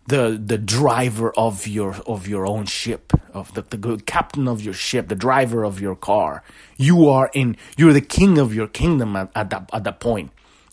the 0.07 0.41
the 0.43 0.57
driver 0.57 1.31
of 1.37 1.67
your 1.67 1.95
of 2.07 2.27
your 2.27 2.47
own 2.47 2.65
ship 2.65 3.13
of 3.33 3.53
the, 3.53 3.61
the 3.61 4.01
captain 4.05 4.47
of 4.47 4.61
your 4.61 4.73
ship 4.73 5.07
the 5.07 5.15
driver 5.15 5.63
of 5.63 5.79
your 5.79 5.95
car. 5.95 6.41
You 6.77 7.09
are 7.09 7.29
in 7.33 7.57
you're 7.77 7.93
the 7.93 8.01
king 8.01 8.39
of 8.39 8.55
your 8.55 8.67
kingdom 8.67 9.15
at, 9.15 9.29
at 9.35 9.49
that 9.51 9.69
at 9.71 9.83
that 9.83 9.99
point. 9.99 10.31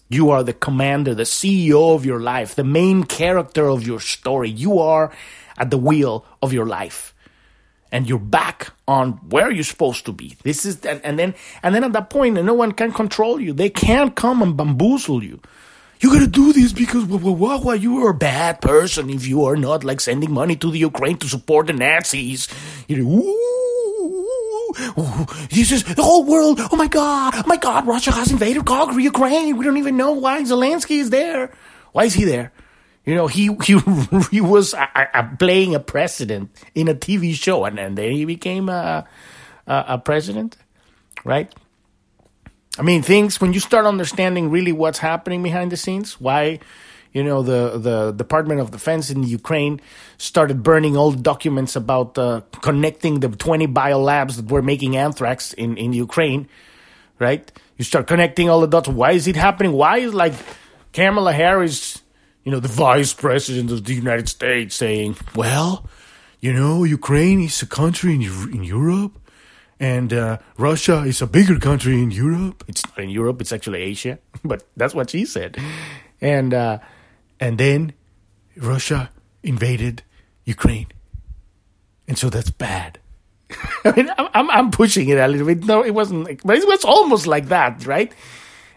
You 0.08 0.30
are 0.30 0.42
the 0.42 0.54
commander 0.54 1.14
the 1.14 1.24
ceo 1.24 1.94
of 1.94 2.06
your 2.06 2.20
life 2.20 2.54
the 2.54 2.64
main 2.64 3.04
character 3.04 3.68
of 3.68 3.86
your 3.86 4.00
story. 4.00 4.48
You 4.48 4.78
are 4.78 5.12
at 5.58 5.70
the 5.70 5.78
wheel 5.78 6.24
of 6.40 6.52
your 6.52 6.66
life. 6.66 7.12
And 7.92 8.08
you're 8.08 8.18
back 8.18 8.72
on 8.88 9.12
where 9.30 9.50
you're 9.50 9.64
supposed 9.64 10.04
to 10.06 10.12
be. 10.12 10.36
This 10.42 10.66
is 10.66 10.84
and, 10.84 11.00
and 11.04 11.18
then 11.18 11.34
and 11.62 11.74
then 11.74 11.84
at 11.84 11.92
that 11.92 12.10
point 12.10 12.34
no 12.34 12.54
one 12.54 12.72
can 12.72 12.92
control 12.92 13.40
you. 13.40 13.52
They 13.52 13.70
can't 13.70 14.14
come 14.16 14.42
and 14.42 14.56
bamboozle 14.56 15.22
you 15.22 15.40
you 16.00 16.12
gotta 16.12 16.26
do 16.26 16.52
this 16.52 16.72
because 16.72 17.04
wah, 17.06 17.72
you 17.72 18.04
are 18.04 18.10
a 18.10 18.14
bad 18.14 18.60
person 18.60 19.10
if 19.10 19.26
you 19.26 19.44
are 19.44 19.56
not 19.56 19.84
like 19.84 20.00
sending 20.00 20.32
money 20.32 20.56
to 20.56 20.70
the 20.70 20.78
Ukraine 20.78 21.16
to 21.18 21.28
support 21.28 21.68
the 21.68 21.72
Nazis. 21.72 22.48
You 22.88 23.02
know, 23.02 23.22
this 25.50 25.72
is 25.72 25.84
the 25.84 26.02
whole 26.02 26.24
world. 26.24 26.60
Oh 26.60 26.76
my 26.76 26.88
god, 26.88 27.34
oh 27.36 27.44
my 27.46 27.56
god, 27.56 27.86
Russia 27.86 28.12
has 28.12 28.30
invaded 28.30 28.64
Ukraine. 28.66 29.56
We 29.56 29.64
don't 29.64 29.78
even 29.78 29.96
know 29.96 30.12
why 30.12 30.42
Zelensky 30.42 30.98
is 30.98 31.10
there. 31.10 31.52
Why 31.92 32.04
is 32.04 32.14
he 32.14 32.24
there? 32.24 32.52
You 33.06 33.14
know, 33.14 33.28
he 33.28 33.56
he 33.64 33.78
he 34.30 34.40
was 34.40 34.74
playing 35.38 35.74
a 35.74 35.80
president 35.80 36.50
in 36.74 36.88
a 36.88 36.94
TV 36.94 37.34
show, 37.34 37.64
and, 37.64 37.78
and 37.78 37.96
then 37.96 38.12
he 38.12 38.24
became 38.24 38.68
a, 38.68 39.06
a, 39.66 39.84
a 39.88 39.98
president, 39.98 40.56
right? 41.24 41.52
I 42.78 42.82
mean, 42.82 43.02
things 43.02 43.40
when 43.40 43.52
you 43.52 43.60
start 43.60 43.86
understanding 43.86 44.50
really 44.50 44.72
what's 44.72 44.98
happening 44.98 45.42
behind 45.42 45.72
the 45.72 45.76
scenes, 45.76 46.20
why, 46.20 46.60
you 47.12 47.24
know, 47.24 47.42
the 47.42 47.78
the 47.78 48.12
Department 48.12 48.60
of 48.60 48.70
Defense 48.70 49.10
in 49.10 49.22
Ukraine 49.22 49.80
started 50.18 50.62
burning 50.62 50.96
all 50.96 51.10
the 51.10 51.22
documents 51.22 51.74
about 51.74 52.18
uh, 52.18 52.42
connecting 52.60 53.20
the 53.20 53.28
20 53.28 53.66
biolabs 53.68 54.36
that 54.36 54.50
were 54.50 54.62
making 54.62 54.96
anthrax 54.96 55.54
in 55.54 55.78
in 55.78 55.92
Ukraine, 55.94 56.48
right? 57.18 57.50
You 57.78 57.84
start 57.84 58.06
connecting 58.06 58.50
all 58.50 58.60
the 58.60 58.66
dots. 58.66 58.88
Why 58.88 59.12
is 59.12 59.26
it 59.26 59.36
happening? 59.36 59.72
Why 59.72 59.98
is 59.98 60.12
like 60.12 60.34
Kamala 60.92 61.32
Harris, 61.32 62.02
you 62.44 62.52
know, 62.52 62.60
the 62.60 62.68
Vice 62.68 63.14
President 63.14 63.70
of 63.70 63.84
the 63.84 63.94
United 63.94 64.28
States, 64.28 64.76
saying, 64.76 65.16
"Well, 65.34 65.86
you 66.40 66.52
know, 66.52 66.84
Ukraine 66.84 67.40
is 67.40 67.62
a 67.62 67.66
country 67.66 68.14
in 68.14 68.22
in 68.52 68.64
Europe." 68.64 69.12
And 69.78 70.12
uh, 70.12 70.38
Russia 70.56 71.02
is 71.02 71.20
a 71.20 71.26
bigger 71.26 71.58
country 71.58 72.02
in 72.02 72.10
Europe. 72.10 72.64
It's 72.66 72.86
not 72.86 72.98
in 72.98 73.10
Europe; 73.10 73.40
it's 73.40 73.52
actually 73.52 73.82
Asia. 73.82 74.18
But 74.44 74.64
that's 74.76 74.94
what 74.94 75.10
she 75.10 75.24
said. 75.26 75.58
And 76.20 76.54
uh, 76.54 76.78
and 77.40 77.58
then 77.58 77.92
Russia 78.56 79.10
invaded 79.42 80.02
Ukraine, 80.44 80.88
and 82.08 82.16
so 82.16 82.30
that's 82.30 82.50
bad. 82.50 82.98
I 83.84 83.92
mean, 83.92 84.10
I'm 84.18 84.50
I'm 84.50 84.70
pushing 84.70 85.08
it 85.08 85.18
a 85.18 85.28
little 85.28 85.46
bit. 85.46 85.64
No, 85.64 85.84
it 85.84 85.92
wasn't, 85.92 86.24
like, 86.24 86.42
but 86.42 86.56
it 86.56 86.66
was 86.66 86.84
almost 86.84 87.26
like 87.26 87.48
that, 87.48 87.86
right? 87.86 88.12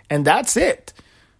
And 0.10 0.26
that's 0.26 0.58
it. 0.58 0.94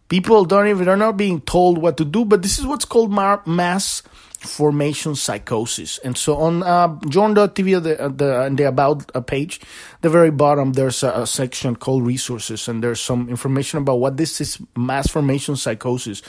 People 0.08 0.46
don't 0.46 0.68
even 0.68 0.88
are 0.88 0.98
not 0.98 1.18
being 1.18 1.42
told 1.42 1.78
what 1.78 1.98
to 1.98 2.06
do. 2.06 2.26
But 2.26 2.42
this 2.42 2.60
is 2.60 2.66
what's 2.66 2.86
called 2.86 3.12
mass 3.12 4.02
formation 4.40 5.16
psychosis. 5.16 5.98
And 6.00 6.18
so 6.18 6.38
on 6.38 6.64
uh, 6.64 6.96
Journ.tv, 7.08 7.84
the, 7.84 8.10
the, 8.10 8.42
and 8.44 8.58
the 8.58 8.68
About 8.68 9.12
uh, 9.16 9.22
page, 9.22 9.60
the 10.02 10.10
very 10.10 10.32
bottom, 10.32 10.74
there's 10.74 11.04
a, 11.04 11.12
a, 11.12 11.28
section 11.28 11.76
called 11.76 12.06
resources, 12.06 12.68
and 12.68 12.84
there's 12.84 13.02
some 13.02 13.30
information 13.30 13.80
about 13.80 14.00
what 14.00 14.18
this 14.18 14.40
is 14.40 14.60
mass 14.78 15.08
formation 15.08 15.56
psychosis. 15.56 16.22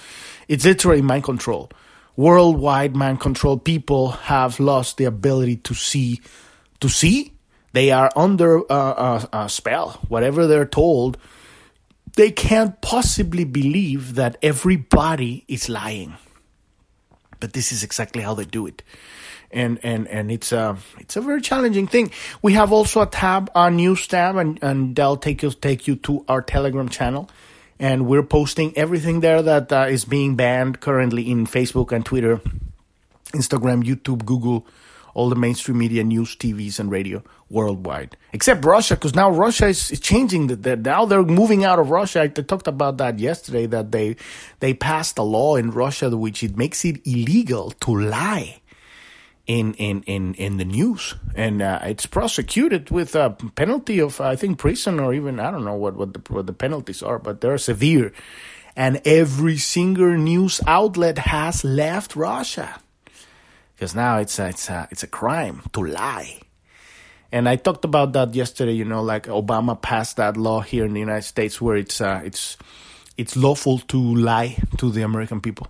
It's 0.49 0.65
literally 0.65 1.03
mind 1.03 1.25
control. 1.25 1.71
Worldwide 2.17 2.97
mind 2.97 3.21
control. 3.21 3.57
People 3.57 4.11
have 4.11 4.59
lost 4.59 4.97
the 4.97 5.05
ability 5.05 5.57
to 5.57 5.75
see, 5.75 6.21
to 6.81 6.89
see. 6.89 7.33
They 7.73 7.93
are 7.93 8.11
under 8.17 8.61
uh, 8.71 9.25
a 9.33 9.49
spell. 9.49 10.01
Whatever 10.09 10.49
they're 10.49 10.67
told, 10.67 11.19
they 12.17 12.33
can't 12.33 12.81
possibly 12.81 13.45
believe 13.45 14.17
that 14.17 14.37
everybody 14.43 15.45
is 15.47 15.69
lying 15.69 16.17
but 17.41 17.53
this 17.53 17.73
is 17.73 17.83
exactly 17.83 18.23
how 18.23 18.35
they 18.35 18.45
do 18.45 18.67
it. 18.67 18.83
And, 19.51 19.81
and, 19.83 20.07
and 20.07 20.31
it's 20.31 20.53
a, 20.53 20.77
it's 20.99 21.17
a 21.17 21.21
very 21.21 21.41
challenging 21.41 21.89
thing. 21.89 22.13
We 22.41 22.53
have 22.53 22.73
also 22.73 23.03
a 23.03 23.07
tab, 23.07 23.51
a 23.55 23.71
news 23.71 24.07
tab, 24.07 24.37
and, 24.37 24.63
and 24.63 24.95
they'll 24.95 25.17
take 25.17 25.43
you, 25.43 25.51
take 25.51 25.89
you 25.89 25.97
to 25.97 26.25
our 26.29 26.41
Telegram 26.41 26.89
channel. 26.89 27.29
And 27.81 28.07
we're 28.07 28.23
posting 28.23 28.77
everything 28.77 29.21
there 29.21 29.43
that 29.43 29.73
uh, 29.73 29.87
is 29.89 30.05
being 30.05 30.37
banned 30.37 30.81
currently 30.81 31.29
in 31.29 31.47
Facebook 31.47 31.91
and 31.91 32.05
Twitter, 32.05 32.41
Instagram, 33.33 33.83
YouTube, 33.83 34.25
Google, 34.25 34.67
all 35.15 35.29
the 35.29 35.37
mainstream 35.37 35.79
media, 35.79 36.05
news, 36.05 36.37
TVs, 36.37 36.79
and 36.79 36.91
radio 36.91 37.23
worldwide, 37.49 38.17
except 38.33 38.65
Russia, 38.65 38.95
because 38.95 39.15
now 39.15 39.31
Russia 39.31 39.67
is, 39.67 39.91
is 39.91 40.01
changing. 40.01 40.47
The, 40.47 40.57
the, 40.57 40.77
now 40.77 41.05
they're 41.05 41.23
moving 41.23 41.65
out 41.65 41.79
of 41.79 41.91
Russia. 41.91 42.23
I 42.23 42.29
talked 42.29 42.69
about 42.69 42.99
that 42.99 43.19
yesterday. 43.19 43.67
That 43.67 43.93
they 43.93 44.17
they 44.61 44.75
passed 44.75 45.19
a 45.19 45.23
law 45.23 45.57
in 45.57 45.71
Russia 45.71 46.15
which 46.17 46.43
it 46.43 46.57
makes 46.57 46.85
it 46.85 47.07
illegal 47.07 47.71
to 47.73 47.97
lie 47.97 48.61
in 49.47 49.75
in 49.75 50.03
in 50.03 50.35
in 50.35 50.57
the 50.59 50.65
news, 50.65 51.15
and 51.35 51.61
uh, 51.61 51.81
it's 51.83 52.07
prosecuted 52.07 52.91
with 52.91 53.15
a 53.15 53.31
penalty 53.57 53.99
of 53.99 54.21
I 54.21 54.37
think 54.37 54.59
prison 54.59 55.01
or 55.01 55.13
even 55.13 55.41
I 55.41 55.51
don't 55.51 55.65
know 55.65 55.75
what 55.75 55.97
what 55.97 56.15
the, 56.15 56.23
what 56.33 56.47
the 56.47 56.53
penalties 56.53 57.03
are, 57.03 57.19
but 57.19 57.41
they're 57.41 57.59
severe. 57.59 58.13
And 58.77 59.03
every 59.05 59.59
single 59.59 60.17
news 60.17 60.61
outlet 60.67 61.19
has 61.19 61.65
left 61.65 62.15
Russia 62.15 62.81
because 63.81 63.95
now 63.95 64.19
it's 64.19 64.39
a, 64.39 64.49
it's 64.49 64.69
a, 64.69 64.87
it's 64.91 65.03
a 65.03 65.07
crime 65.07 65.63
to 65.73 65.83
lie. 65.83 66.39
And 67.33 67.49
I 67.49 67.57
talked 67.57 67.87
about 67.87 68.13
that 68.13 68.35
yesterday. 68.35 68.73
You 68.73 68.85
know, 68.85 69.03
like 69.03 69.27
Obama 69.27 69.81
passed 69.81 70.19
that 70.19 70.37
law 70.37 70.61
here 70.61 70.85
in 70.85 70.93
the 70.93 71.01
United 71.01 71.23
States 71.23 71.63
where 71.63 71.77
it's 71.77 71.99
uh, 71.99 72.21
it's 72.23 72.59
it's 73.17 73.37
lawful 73.37 73.79
to 73.79 73.97
lie 73.97 74.59
to 74.77 74.91
the 74.91 75.01
American 75.01 75.41
people, 75.41 75.69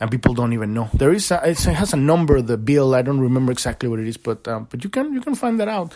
and 0.00 0.10
people 0.10 0.32
don't 0.32 0.54
even 0.54 0.72
know. 0.72 0.88
There 0.94 1.12
is 1.12 1.30
a, 1.30 1.46
it 1.46 1.58
has 1.58 1.92
a 1.92 1.96
number 1.96 2.40
the 2.40 2.56
bill. 2.56 2.94
I 2.94 3.02
don't 3.02 3.20
remember 3.20 3.52
exactly 3.52 3.86
what 3.86 3.98
it 3.98 4.08
is, 4.08 4.16
but 4.16 4.48
um, 4.48 4.68
but 4.70 4.82
you 4.82 4.88
can 4.88 5.12
you 5.12 5.20
can 5.20 5.34
find 5.34 5.60
that 5.60 5.68
out. 5.68 5.92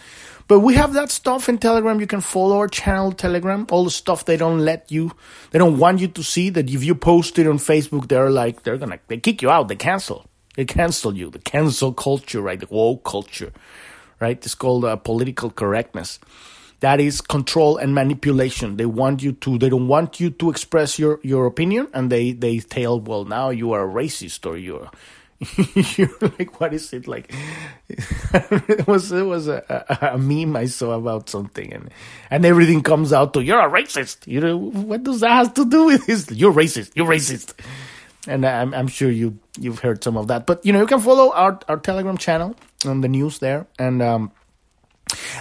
But 0.48 0.60
we 0.60 0.74
have 0.74 0.92
that 0.92 1.10
stuff 1.10 1.48
in 1.48 1.56
Telegram. 1.56 2.00
You 2.00 2.06
can 2.06 2.20
follow 2.20 2.58
our 2.58 2.68
channel 2.68 3.12
Telegram. 3.12 3.66
All 3.70 3.84
the 3.84 3.90
stuff 3.90 4.26
they 4.26 4.36
don't 4.36 4.58
let 4.58 4.92
you, 4.92 5.12
they 5.52 5.58
don't 5.58 5.78
want 5.78 6.00
you 6.00 6.08
to 6.08 6.22
see. 6.22 6.50
That 6.50 6.68
if 6.68 6.84
you 6.84 6.94
post 6.94 7.38
it 7.38 7.46
on 7.46 7.56
Facebook, 7.56 8.08
they're 8.08 8.28
like 8.28 8.64
they're 8.64 8.76
gonna 8.76 8.98
they 9.06 9.16
kick 9.16 9.40
you 9.40 9.48
out. 9.48 9.68
They 9.68 9.76
cancel. 9.76 10.26
They 10.56 10.64
cancel 10.64 11.16
you. 11.16 11.30
The 11.30 11.38
cancel 11.38 11.92
culture, 11.92 12.40
right? 12.40 12.58
The 12.58 12.66
woke 12.68 13.04
culture, 13.04 13.52
right? 14.18 14.36
It's 14.36 14.54
called 14.54 14.84
uh, 14.84 14.96
political 14.96 15.50
correctness. 15.50 16.18
That 16.80 17.00
is 17.00 17.20
control 17.20 17.76
and 17.76 17.94
manipulation. 17.94 18.76
They 18.76 18.86
want 18.86 19.22
you 19.22 19.32
to. 19.32 19.58
They 19.58 19.68
don't 19.68 19.88
want 19.88 20.18
you 20.18 20.30
to 20.30 20.50
express 20.50 20.98
your 20.98 21.20
your 21.22 21.46
opinion, 21.46 21.88
and 21.94 22.10
they 22.10 22.32
they 22.32 22.58
tell, 22.58 23.00
well, 23.00 23.24
now 23.24 23.50
you 23.50 23.72
are 23.72 23.88
a 23.88 23.92
racist 23.92 24.44
or 24.44 24.56
you're. 24.56 24.90
you're 25.98 26.08
like, 26.38 26.60
what 26.60 26.72
is 26.72 26.94
it 26.94 27.06
like? 27.06 27.30
it 27.90 28.86
was 28.86 29.12
it 29.12 29.26
was 29.26 29.48
a, 29.48 29.62
a, 29.68 30.14
a, 30.14 30.18
meme 30.18 30.56
I 30.56 30.64
saw 30.64 30.92
about 30.92 31.28
something, 31.28 31.74
and 31.74 31.90
and 32.30 32.46
everything 32.46 32.82
comes 32.82 33.12
out 33.12 33.34
to 33.34 33.44
you're 33.44 33.60
a 33.60 33.70
racist. 33.70 34.26
You 34.26 34.40
know 34.40 34.56
what 34.56 35.02
does 35.02 35.20
that 35.20 35.32
have 35.32 35.52
to 35.54 35.66
do 35.66 35.86
with 35.86 36.06
this? 36.06 36.30
You're 36.30 36.54
racist. 36.54 36.92
You're 36.94 37.06
racist 37.06 37.52
and 38.26 38.44
I'm, 38.44 38.74
I'm 38.74 38.88
sure 38.88 39.10
you 39.10 39.38
you've 39.58 39.80
heard 39.80 40.02
some 40.02 40.16
of 40.16 40.28
that. 40.28 40.46
But 40.46 40.64
you 40.64 40.72
know, 40.72 40.80
you 40.80 40.86
can 40.86 41.00
follow 41.00 41.32
our 41.32 41.58
our 41.68 41.78
Telegram 41.78 42.16
channel 42.16 42.54
on 42.84 43.00
the 43.00 43.08
news 43.08 43.38
there, 43.38 43.66
and 43.78 44.02
um, 44.02 44.32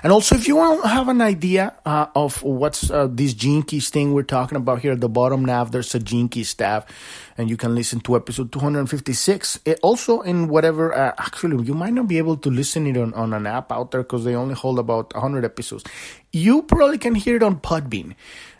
and 0.03 0.11
also 0.11 0.35
if 0.35 0.47
you 0.47 0.55
want 0.55 0.81
to 0.81 0.88
have 0.88 1.07
an 1.07 1.21
idea 1.21 1.73
uh, 1.85 2.07
of 2.15 2.41
what's 2.43 2.89
uh, 2.89 3.07
this 3.09 3.33
Keys 3.33 3.89
thing 3.89 4.13
we're 4.13 4.23
talking 4.23 4.55
about 4.55 4.79
here 4.79 4.93
at 4.93 5.01
the 5.01 5.09
bottom 5.09 5.45
nav, 5.45 5.71
there's 5.71 5.93
a 5.95 5.99
Keys 5.99 6.53
tab, 6.53 6.88
and 7.38 7.49
you 7.49 7.57
can 7.57 7.75
listen 7.75 7.99
to 8.01 8.15
episode 8.15 8.51
256. 8.51 9.59
It 9.65 9.79
also 9.81 10.21
in 10.21 10.47
whatever. 10.47 10.93
Uh, 10.93 11.13
actually, 11.17 11.63
you 11.65 11.73
might 11.73 11.93
not 11.93 12.07
be 12.07 12.17
able 12.17 12.38
to 12.38 12.49
listen 12.49 12.88
it 12.88 12.97
on 12.97 13.13
on 13.13 13.33
an 13.33 13.47
app 13.47 13.71
out 13.71 13.91
there 13.91 14.03
because 14.03 14.23
they 14.23 14.35
only 14.35 14.55
hold 14.55 14.79
about 14.79 15.13
100 15.13 15.45
episodes. 15.45 15.83
You 16.31 16.63
probably 16.63 16.97
can 16.97 17.15
hear 17.15 17.38
it 17.38 17.43
on 17.43 17.59
Podbean. 17.59 18.15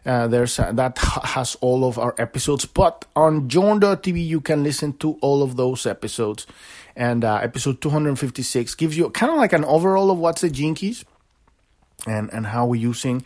Uh, 0.06 0.28
there's 0.28 0.58
that 0.58 0.98
has 1.36 1.56
all 1.62 1.84
of 1.84 1.98
our 1.98 2.14
episodes, 2.18 2.66
but 2.66 3.06
on 3.16 3.50
Journ.tv 3.50 4.26
you 4.26 4.40
can 4.40 4.64
listen 4.64 4.94
to 4.98 5.18
all 5.22 5.42
of 5.42 5.56
those 5.56 5.86
episodes. 5.86 6.46
And 6.96 7.26
uh, 7.26 7.40
episode 7.42 7.82
256 7.82 8.76
gives 8.76 8.98
you 8.98 9.10
kind 9.10 9.32
of 9.32 9.38
like 9.38 9.54
an 9.54 9.66
overall 9.66 10.12
of 10.12 10.18
what's 10.18 10.42
the 10.42 10.50
Keys 10.50 11.04
and 12.08 12.32
and 12.32 12.48
how 12.48 12.66
we're 12.66 12.82
using. 12.82 13.24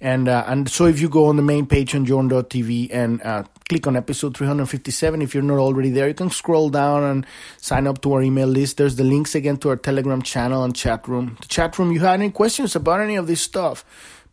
And 0.00 0.28
uh, 0.28 0.44
and 0.46 0.68
so 0.68 0.86
if 0.86 1.00
you 1.00 1.08
go 1.08 1.26
on 1.26 1.36
the 1.36 1.42
main 1.42 1.66
page 1.66 1.94
on 1.94 2.04
Journ.tv 2.04 2.90
and 2.92 3.22
uh, 3.22 3.44
click 3.68 3.86
on 3.86 3.96
episode 3.96 4.36
357, 4.36 5.22
if 5.22 5.32
you're 5.32 5.42
not 5.42 5.58
already 5.58 5.90
there, 5.90 6.08
you 6.08 6.14
can 6.14 6.30
scroll 6.30 6.68
down 6.68 7.04
and 7.04 7.26
sign 7.58 7.86
up 7.86 8.02
to 8.02 8.12
our 8.12 8.22
email 8.22 8.48
list. 8.48 8.76
There's 8.76 8.96
the 8.96 9.04
links 9.04 9.34
again 9.34 9.56
to 9.58 9.70
our 9.70 9.76
Telegram 9.76 10.20
channel 10.20 10.64
and 10.64 10.74
chat 10.74 11.06
room. 11.08 11.38
The 11.40 11.46
chat 11.46 11.78
room, 11.78 11.92
you 11.92 12.00
had 12.00 12.20
any 12.20 12.30
questions 12.30 12.76
about 12.76 13.00
any 13.00 13.16
of 13.16 13.26
this 13.26 13.40
stuff, 13.40 13.84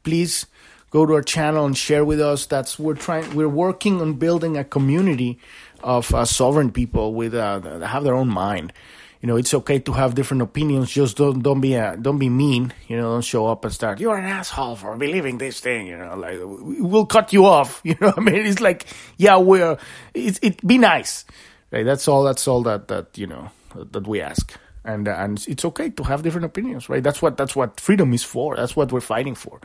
please 0.03 0.45
go 0.89 1.05
to 1.05 1.13
our 1.13 1.21
channel 1.21 1.65
and 1.65 1.77
share 1.77 2.03
with 2.03 2.19
us. 2.19 2.45
That's 2.47 2.77
we're 2.77 2.95
trying. 2.95 3.33
We're 3.33 3.47
working 3.47 4.01
on 4.01 4.15
building 4.15 4.57
a 4.57 4.63
community 4.63 5.39
of 5.83 6.13
uh, 6.13 6.25
sovereign 6.25 6.71
people 6.71 7.13
with 7.13 7.33
uh, 7.33 7.79
have 7.81 8.03
their 8.03 8.15
own 8.15 8.29
mind. 8.29 8.73
You 9.21 9.27
know, 9.27 9.37
it's 9.37 9.53
okay 9.53 9.77
to 9.77 9.93
have 9.93 10.15
different 10.15 10.41
opinions. 10.41 10.89
Just 10.91 11.17
don't 11.17 11.41
don't 11.41 11.61
be 11.61 11.75
a, 11.75 11.91
uh, 11.91 11.95
don't 11.95 12.17
be 12.17 12.29
mean. 12.29 12.73
You 12.87 12.97
know, 12.97 13.11
don't 13.13 13.21
show 13.21 13.47
up 13.47 13.63
and 13.63 13.73
start. 13.73 13.99
You're 13.99 14.17
an 14.17 14.25
asshole 14.25 14.75
for 14.75 14.97
believing 14.97 15.37
this 15.37 15.59
thing. 15.59 15.85
You 15.87 15.97
know, 15.97 16.15
like 16.15 16.39
we'll 16.41 17.05
cut 17.05 17.31
you 17.33 17.45
off. 17.45 17.81
You 17.85 17.95
know, 18.01 18.13
I 18.15 18.19
mean, 18.19 18.35
it's 18.35 18.61
like 18.61 18.87
yeah, 19.17 19.37
we're 19.37 19.77
it. 20.13 20.39
It 20.41 20.65
be 20.65 20.77
nice, 20.77 21.25
right? 21.71 21.85
That's 21.85 22.07
all. 22.07 22.23
That's 22.23 22.47
all 22.47 22.63
that 22.63 22.87
that 22.87 23.17
you 23.17 23.27
know 23.27 23.51
that 23.75 24.07
we 24.07 24.21
ask 24.21 24.57
and 24.83 25.07
uh, 25.07 25.15
and 25.17 25.45
it's 25.47 25.65
okay 25.65 25.89
to 25.89 26.03
have 26.03 26.23
different 26.23 26.45
opinions, 26.45 26.89
right? 26.89 27.03
That's 27.03 27.21
what 27.21 27.37
that's 27.37 27.55
what 27.55 27.79
freedom 27.79 28.13
is 28.13 28.23
for. 28.23 28.55
That's 28.55 28.75
what 28.75 28.91
we're 28.91 29.01
fighting 29.01 29.35
for. 29.35 29.61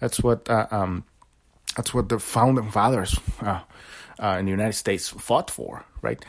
That's 0.00 0.22
what 0.22 0.48
uh, 0.50 0.66
um, 0.70 1.04
that's 1.76 1.94
what 1.94 2.08
the 2.08 2.18
founding 2.18 2.70
fathers 2.70 3.18
uh, 3.40 3.60
uh, 4.22 4.36
in 4.38 4.44
the 4.44 4.50
United 4.50 4.74
States 4.74 5.08
fought 5.08 5.50
for, 5.50 5.84
right? 6.02 6.24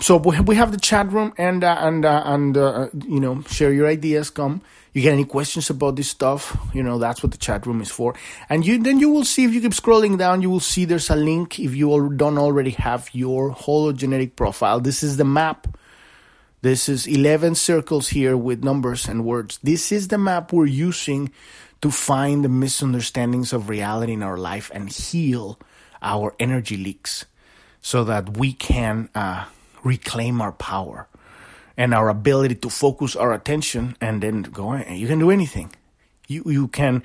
So 0.00 0.16
we 0.16 0.54
have 0.54 0.70
the 0.70 0.78
chat 0.78 1.10
room, 1.12 1.32
and 1.36 1.64
uh, 1.64 1.76
and 1.80 2.04
uh, 2.04 2.22
and 2.24 2.56
uh, 2.56 2.88
you 3.06 3.18
know, 3.18 3.42
share 3.42 3.72
your 3.72 3.88
ideas. 3.88 4.30
Come, 4.30 4.62
you 4.92 5.02
get 5.02 5.12
any 5.12 5.24
questions 5.24 5.70
about 5.70 5.96
this 5.96 6.08
stuff? 6.08 6.56
You 6.72 6.84
know, 6.84 6.98
that's 6.98 7.20
what 7.20 7.32
the 7.32 7.38
chat 7.38 7.66
room 7.66 7.80
is 7.80 7.90
for. 7.90 8.14
And 8.48 8.64
you 8.64 8.78
then 8.78 9.00
you 9.00 9.10
will 9.10 9.24
see 9.24 9.44
if 9.44 9.52
you 9.52 9.60
keep 9.60 9.72
scrolling 9.72 10.16
down, 10.16 10.40
you 10.40 10.50
will 10.50 10.60
see 10.60 10.84
there's 10.84 11.10
a 11.10 11.16
link. 11.16 11.58
If 11.58 11.74
you 11.74 12.10
don't 12.16 12.38
already 12.38 12.70
have 12.70 13.10
your 13.12 13.52
hologenetic 13.52 14.36
profile, 14.36 14.78
this 14.78 15.02
is 15.02 15.16
the 15.16 15.24
map. 15.24 15.66
This 16.60 16.88
is 16.88 17.06
11 17.06 17.54
circles 17.54 18.08
here 18.08 18.36
with 18.36 18.64
numbers 18.64 19.08
and 19.08 19.24
words. 19.24 19.60
This 19.62 19.92
is 19.92 20.08
the 20.08 20.18
map 20.18 20.52
we're 20.52 20.66
using 20.66 21.30
to 21.80 21.90
find 21.90 22.44
the 22.44 22.48
misunderstandings 22.48 23.52
of 23.52 23.68
reality 23.68 24.12
in 24.12 24.22
our 24.22 24.36
life 24.36 24.70
and 24.74 24.90
heal 24.90 25.58
our 26.02 26.34
energy 26.38 26.76
leaks 26.76 27.24
so 27.80 28.04
that 28.04 28.36
we 28.36 28.52
can 28.52 29.08
uh, 29.14 29.44
reclaim 29.84 30.40
our 30.40 30.52
power 30.52 31.08
and 31.76 31.94
our 31.94 32.08
ability 32.08 32.56
to 32.56 32.68
focus 32.68 33.14
our 33.14 33.32
attention 33.32 33.96
and 34.00 34.22
then 34.22 34.42
go 34.42 34.74
you 34.74 35.06
can 35.06 35.18
do 35.18 35.30
anything. 35.30 35.72
You 36.26 36.42
you 36.46 36.68
can 36.68 37.02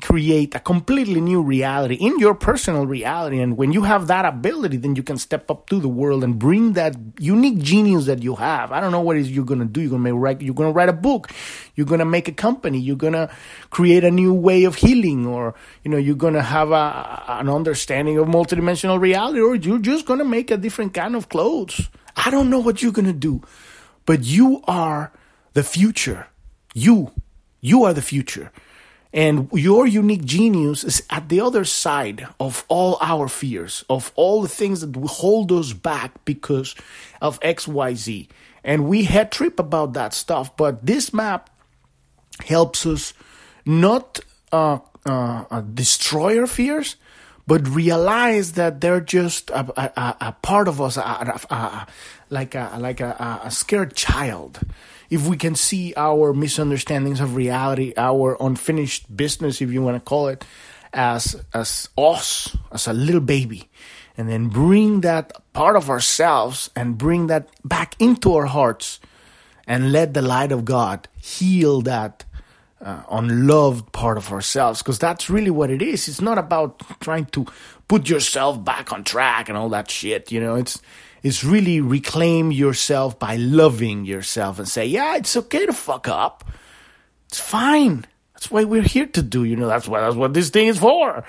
create 0.00 0.54
a 0.54 0.60
completely 0.60 1.20
new 1.20 1.42
reality 1.42 1.94
in 1.94 2.18
your 2.18 2.34
personal 2.34 2.86
reality. 2.86 3.40
And 3.40 3.56
when 3.56 3.72
you 3.72 3.82
have 3.82 4.06
that 4.06 4.24
ability 4.24 4.76
then 4.76 4.96
you 4.96 5.02
can 5.02 5.18
step 5.18 5.50
up 5.50 5.68
to 5.70 5.80
the 5.80 5.88
world 5.88 6.22
and 6.24 6.38
bring 6.38 6.74
that 6.74 6.96
unique 7.18 7.58
genius 7.58 8.06
that 8.06 8.22
you 8.22 8.36
have. 8.36 8.72
I 8.72 8.80
don't 8.80 8.92
know 8.92 9.00
what 9.00 9.16
is 9.16 9.30
you're 9.30 9.44
to 9.44 9.64
do. 9.64 9.80
You're 9.80 9.98
to 9.98 10.14
write 10.14 10.40
you're 10.40 10.54
to 10.54 10.70
write 10.70 10.88
a 10.88 10.92
book. 10.92 11.30
You're 11.74 11.86
to 11.86 12.04
make 12.04 12.28
a 12.28 12.32
company. 12.32 12.78
You're 12.78 12.96
to 12.96 13.30
create 13.70 14.04
a 14.04 14.10
new 14.10 14.32
way 14.32 14.64
of 14.64 14.76
healing 14.76 15.26
or 15.26 15.54
you 15.84 15.90
know 15.90 15.98
you're 15.98 16.16
to 16.16 16.42
have 16.42 16.70
a, 16.70 17.24
an 17.28 17.48
understanding 17.48 18.18
of 18.18 18.28
multidimensional 18.28 19.00
reality 19.00 19.40
or 19.40 19.54
you're 19.54 19.78
just 19.78 20.06
to 20.06 20.24
make 20.24 20.50
a 20.50 20.56
different 20.56 20.94
kind 20.94 21.16
of 21.16 21.28
clothes. 21.28 21.88
I 22.16 22.30
don't 22.30 22.50
know 22.50 22.60
what 22.60 22.82
you're 22.82 22.92
to 22.92 23.12
do 23.12 23.42
but 24.10 24.24
you 24.24 24.60
are 24.66 25.12
the 25.52 25.62
future. 25.62 26.26
You 26.74 27.12
you 27.60 27.84
are 27.84 27.92
the 27.92 28.02
future. 28.02 28.50
And 29.12 29.48
your 29.52 29.86
unique 29.86 30.24
genius 30.24 30.84
is 30.84 31.02
at 31.10 31.28
the 31.28 31.40
other 31.40 31.64
side 31.64 32.28
of 32.38 32.64
all 32.68 32.96
our 33.00 33.26
fears, 33.26 33.84
of 33.90 34.12
all 34.14 34.42
the 34.42 34.48
things 34.48 34.82
that 34.82 34.94
hold 34.96 35.50
us 35.50 35.72
back 35.72 36.24
because 36.24 36.76
of 37.20 37.40
XYZ. 37.40 38.28
And 38.62 38.86
we 38.86 39.04
head 39.04 39.32
trip 39.32 39.58
about 39.58 39.94
that 39.94 40.14
stuff. 40.14 40.56
But 40.56 40.86
this 40.86 41.12
map 41.12 41.50
helps 42.44 42.86
us 42.86 43.12
not 43.64 44.20
uh, 44.52 44.78
uh, 45.04 45.44
uh, 45.50 45.60
destroy 45.62 46.38
our 46.38 46.46
fears, 46.46 46.96
but 47.46 47.66
realize 47.68 48.52
that 48.52 48.80
they're 48.80 49.00
just 49.00 49.50
a, 49.50 49.66
a, 49.76 50.16
a 50.20 50.32
part 50.40 50.68
of 50.68 50.80
us, 50.80 50.96
a, 50.96 51.86
like 52.28 52.54
a 52.54 52.76
like 52.78 53.00
a 53.00 53.48
scared 53.50 53.96
child. 53.96 54.60
If 55.10 55.26
we 55.26 55.36
can 55.36 55.54
see 55.54 55.92
our 55.96 56.32
misunderstandings 56.32 57.20
of 57.20 57.34
reality, 57.34 57.92
our 57.96 58.36
unfinished 58.40 59.14
business, 59.14 59.60
if 59.60 59.70
you 59.70 59.82
want 59.82 59.96
to 59.96 60.00
call 60.00 60.28
it, 60.28 60.44
as 60.92 61.36
as 61.52 61.88
us, 61.98 62.56
as 62.72 62.86
a 62.86 62.92
little 62.92 63.20
baby, 63.20 63.68
and 64.16 64.28
then 64.28 64.48
bring 64.48 65.02
that 65.02 65.32
part 65.52 65.76
of 65.76 65.90
ourselves 65.90 66.70
and 66.74 66.96
bring 66.96 67.26
that 67.26 67.48
back 67.64 67.94
into 67.98 68.34
our 68.34 68.46
hearts, 68.46 69.00
and 69.66 69.92
let 69.92 70.14
the 70.14 70.22
light 70.22 70.52
of 70.52 70.64
God 70.64 71.08
heal 71.18 71.80
that 71.82 72.24
uh, 72.80 73.02
unloved 73.10 73.92
part 73.92 74.16
of 74.16 74.32
ourselves 74.32 74.82
because 74.82 74.98
that's 74.98 75.28
really 75.28 75.50
what 75.50 75.70
it 75.70 75.82
is. 75.82 76.08
It's 76.08 76.20
not 76.20 76.38
about 76.38 76.80
trying 77.00 77.26
to 77.26 77.46
put 77.88 78.08
yourself 78.08 78.64
back 78.64 78.92
on 78.92 79.04
track 79.04 79.48
and 79.48 79.58
all 79.58 79.68
that 79.70 79.90
shit 79.90 80.32
you 80.32 80.40
know? 80.40 80.54
It's 80.54 80.80
it's 81.22 81.44
really 81.44 81.80
reclaim 81.80 82.50
yourself 82.52 83.18
by 83.18 83.36
loving 83.36 84.04
yourself 84.04 84.58
and 84.58 84.68
say 84.68 84.86
yeah 84.86 85.16
it's 85.16 85.36
okay 85.36 85.66
to 85.66 85.72
fuck 85.72 86.08
up. 86.08 86.44
It's 87.28 87.40
fine. 87.40 88.06
That's 88.34 88.50
what 88.50 88.68
we're 88.68 88.82
here 88.82 89.06
to 89.06 89.22
do 89.22 89.44
you 89.44 89.56
know 89.56 89.68
that's 89.68 89.88
what 89.88 90.00
that's 90.00 90.16
what 90.16 90.34
this 90.34 90.50
thing 90.50 90.68
is 90.68 90.78
for. 90.78 91.24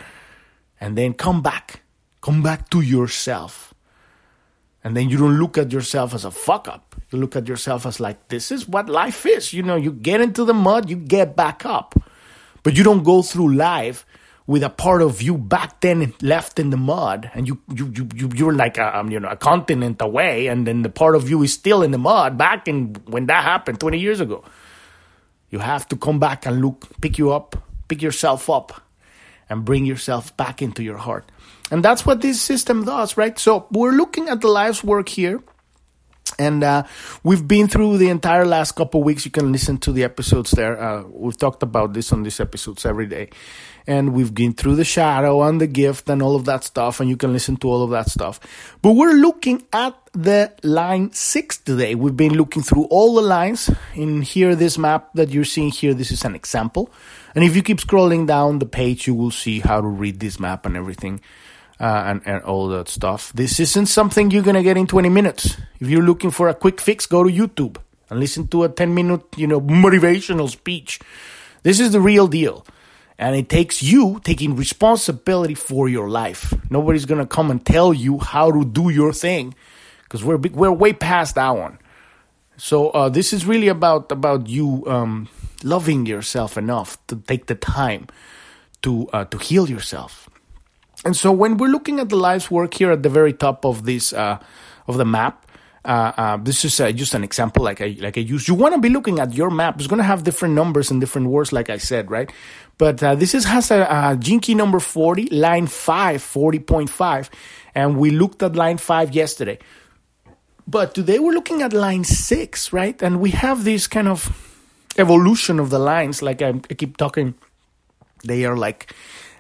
And 0.80 0.98
then 0.98 1.14
come 1.14 1.42
back. 1.42 1.82
Come 2.22 2.42
back 2.42 2.70
to 2.70 2.82
yourself. 2.82 3.74
And 4.84 4.98
then 4.98 5.10
you 5.10 5.18
don't 5.18 5.38
look 5.38 5.58
at 5.58 5.72
yourself 5.72 6.14
as 6.14 6.26
a 6.26 6.32
fuck 6.32 6.68
up. 6.68 6.96
You 7.12 7.20
look 7.20 7.36
at 7.36 7.48
yourself 7.48 7.86
as 7.86 8.00
like, 8.00 8.30
this 8.30 8.52
is 8.52 8.68
what 8.68 8.90
life 8.90 9.26
is. 9.26 9.54
You 9.54 9.64
know, 9.64 9.76
you 9.76 9.92
get 9.92 10.22
into 10.22 10.44
the 10.44 10.54
mud, 10.54 10.90
you 10.90 10.96
get 10.96 11.36
back 11.36 11.66
up. 11.66 11.94
But 12.64 12.78
you 12.78 12.84
don't 12.84 13.04
go 13.04 13.22
through 13.22 13.54
life 13.54 14.06
with 14.48 14.64
a 14.64 14.70
part 14.70 15.02
of 15.02 15.22
you 15.22 15.38
back 15.38 15.82
then 15.82 16.14
left 16.22 16.60
in 16.60 16.70
the 16.70 16.78
mud 16.78 17.30
and 17.34 17.48
you 17.48 17.62
you 17.74 17.92
you, 17.96 18.10
you 18.16 18.32
you're 18.34 18.54
like 18.54 18.78
a, 18.78 18.98
um, 18.98 19.12
you 19.12 19.20
know 19.20 19.30
a 19.30 19.36
continent 19.36 20.02
away 20.02 20.48
and 20.48 20.66
then 20.66 20.82
the 20.82 20.90
part 20.90 21.16
of 21.16 21.30
you 21.30 21.42
is 21.44 21.54
still 21.54 21.84
in 21.84 21.92
the 21.92 21.98
mud 21.98 22.38
back 22.38 22.68
in 22.68 22.96
when 23.06 23.28
that 23.28 23.44
happened 23.44 23.80
20 23.80 24.00
years 24.00 24.20
ago 24.20 24.44
you 25.50 25.60
have 25.60 25.88
to 25.88 25.96
come 25.96 26.20
back 26.20 26.46
and 26.46 26.62
look 26.62 26.88
pick 27.02 27.18
you 27.18 27.32
up 27.32 27.56
pick 27.88 28.02
yourself 28.02 28.50
up 28.50 28.82
and 29.50 29.64
bring 29.64 29.86
yourself 29.86 30.36
back 30.38 30.62
into 30.62 30.84
your 30.84 30.98
heart 30.98 31.30
and 31.70 31.84
that's 31.84 32.06
what 32.06 32.22
this 32.22 32.42
system 32.42 32.84
does 32.84 33.18
right 33.18 33.38
so 33.38 33.68
we're 33.72 33.92
looking 33.92 34.28
at 34.28 34.42
the 34.42 34.48
life's 34.48 34.84
work 34.84 35.08
here 35.08 35.42
and 36.40 36.64
uh, 36.64 36.84
we've 37.24 37.48
been 37.48 37.68
through 37.68 37.98
the 37.98 38.10
entire 38.10 38.46
last 38.46 38.74
couple 38.74 39.04
weeks. 39.04 39.26
You 39.26 39.32
can 39.32 39.52
listen 39.52 39.78
to 39.80 39.92
the 39.92 40.04
episodes 40.04 40.52
there. 40.52 40.82
Uh, 40.82 41.04
we've 41.04 41.38
talked 41.38 41.62
about 41.62 41.94
this 41.94 42.12
on 42.12 42.24
these 42.24 42.40
episodes 42.40 42.86
every 42.86 43.06
day. 43.06 43.30
And 43.88 44.14
we've 44.14 44.34
been 44.34 44.54
through 44.54 44.76
the 44.76 44.86
shadow 44.86 45.44
and 45.44 45.60
the 45.60 45.68
gift 45.68 46.10
and 46.10 46.22
all 46.22 46.36
of 46.36 46.46
that 46.46 46.64
stuff. 46.64 47.00
And 47.00 47.10
you 47.10 47.18
can 47.18 47.34
listen 47.34 47.58
to 47.58 47.68
all 47.68 47.84
of 47.84 47.90
that 47.92 48.10
stuff. 48.10 48.40
But 48.82 48.94
we're 48.94 49.14
looking 49.14 49.64
at 49.74 49.96
the 50.14 50.52
line 50.64 51.12
six 51.14 51.58
today. 51.58 51.96
We've 51.96 52.16
been 52.16 52.34
looking 52.34 52.62
through 52.62 52.86
all 52.86 53.16
the 53.16 53.22
lines. 53.22 53.70
In 53.96 54.22
here, 54.22 54.56
this 54.56 54.78
map 54.78 55.10
that 55.14 55.30
you're 55.30 55.46
seeing 55.46 55.72
here, 55.72 55.94
this 55.94 56.12
is 56.12 56.26
an 56.26 56.36
example. 56.36 56.92
And 57.36 57.44
if 57.44 57.56
you 57.56 57.64
keep 57.64 57.80
scrolling 57.80 58.28
down 58.28 58.60
the 58.60 58.66
page, 58.66 59.08
you 59.08 59.16
will 59.16 59.32
see 59.32 59.60
how 59.60 59.82
to 59.82 59.88
read 59.88 60.20
this 60.20 60.40
map 60.40 60.66
and 60.66 60.76
everything 60.76 61.22
uh, 61.82 62.04
and, 62.06 62.22
and 62.26 62.44
all 62.44 62.68
that 62.70 62.88
stuff. 62.88 63.34
This 63.34 63.60
isn't 63.60 63.88
something 63.88 64.30
you're 64.30 64.44
gonna 64.44 64.64
get 64.64 64.78
in 64.78 64.86
20 64.86 65.10
minutes. 65.10 65.58
If 65.80 65.90
you're 65.90 66.04
looking 66.04 66.30
for 66.30 66.48
a 66.48 66.54
quick 66.54 66.80
fix, 66.80 67.08
go 67.08 67.24
to 67.24 67.30
YouTube 67.30 67.78
and 68.10 68.20
listen 68.20 68.48
to 68.50 68.64
a 68.64 68.70
10 68.70 68.94
minute, 68.94 69.24
you 69.36 69.48
know, 69.48 69.60
motivational 69.60 70.50
speech. 70.50 71.00
This 71.64 71.80
is 71.80 71.92
the 71.92 72.02
real 72.02 72.28
deal. 72.28 72.66
And 73.22 73.36
it 73.36 73.50
takes 73.50 73.84
you 73.84 74.20
taking 74.24 74.56
responsibility 74.56 75.54
for 75.54 75.88
your 75.88 76.10
life. 76.10 76.56
Nobody's 76.72 77.06
gonna 77.06 77.28
come 77.28 77.52
and 77.52 77.64
tell 77.64 77.94
you 77.94 78.18
how 78.18 78.52
to 78.52 78.66
do 78.66 78.90
your 78.90 79.14
thing 79.14 79.54
because 80.02 80.26
we're 80.26 80.38
we're 80.38 80.72
way 80.72 80.92
past 80.92 81.36
that 81.36 81.52
one. 81.52 81.78
So 82.58 82.90
uh, 82.90 83.10
this 83.10 83.32
is 83.32 83.46
really 83.46 83.68
about 83.68 84.12
about 84.12 84.50
you 84.50 84.84
um, 84.88 85.30
loving 85.64 86.08
yourself 86.08 86.58
enough 86.58 86.98
to 87.08 87.16
take 87.16 87.46
the 87.46 87.54
time 87.54 88.08
to 88.82 89.08
uh, 89.14 89.26
to 89.26 89.38
heal 89.38 89.70
yourself. 89.70 90.28
And 91.06 91.16
so 91.16 91.32
when 91.32 91.58
we're 91.58 91.70
looking 91.70 92.00
at 92.00 92.10
the 92.10 92.18
life's 92.18 92.50
work 92.50 92.74
here 92.74 92.92
at 92.92 93.04
the 93.04 93.10
very 93.10 93.34
top 93.34 93.66
of 93.66 93.86
this 93.86 94.14
uh, 94.14 94.40
of 94.88 94.98
the 94.98 95.06
map, 95.06 95.46
uh, 95.84 96.12
uh, 96.16 96.38
this 96.38 96.64
is 96.64 96.80
uh, 96.80 96.92
just 96.92 97.16
an 97.16 97.24
example 97.24 97.64
like 97.64 97.82
I 97.82 97.96
like 98.00 98.18
I 98.18 98.22
used. 98.22 98.48
You 98.48 98.54
want 98.54 98.76
to 98.76 98.82
be 98.82 98.90
looking 98.90 99.20
at 99.20 99.34
your 99.34 99.50
map. 99.50 99.80
It's 99.80 99.88
going 99.88 99.98
to 99.98 100.04
have 100.04 100.24
different 100.24 100.54
numbers 100.54 100.92
and 100.92 101.02
different 101.02 101.28
words, 101.28 101.52
like 101.52 101.70
I 101.70 101.78
said, 101.78 102.12
right? 102.12 102.32
But 102.78 103.02
uh, 103.02 103.16
this 103.16 103.34
is 103.34 103.46
has 103.46 103.72
a, 103.72 103.82
a 103.82 104.18
key 104.18 104.54
number 104.54 104.80
40, 104.80 105.30
line 105.30 105.68
5, 105.68 106.22
40.5. 106.22 107.30
And 107.74 107.98
we 107.98 108.12
looked 108.12 108.44
at 108.44 108.56
line 108.56 108.78
5 108.78 109.14
yesterday. 109.14 109.58
But 110.68 110.94
today 110.94 111.20
we're 111.20 111.34
looking 111.34 111.64
at 111.64 111.74
line 111.74 112.04
6, 112.04 112.74
right? 112.74 113.02
And 113.02 113.20
we 113.20 113.32
have 113.32 113.64
this 113.64 113.88
kind 113.88 114.08
of 114.08 114.30
evolution 114.98 115.60
of 115.60 115.70
the 115.70 115.80
lines. 115.80 116.22
Like 116.22 116.42
I, 116.42 116.50
I 116.70 116.74
keep 116.76 116.98
talking, 116.98 117.34
they 118.24 118.46
are 118.46 118.58
like 118.58 118.94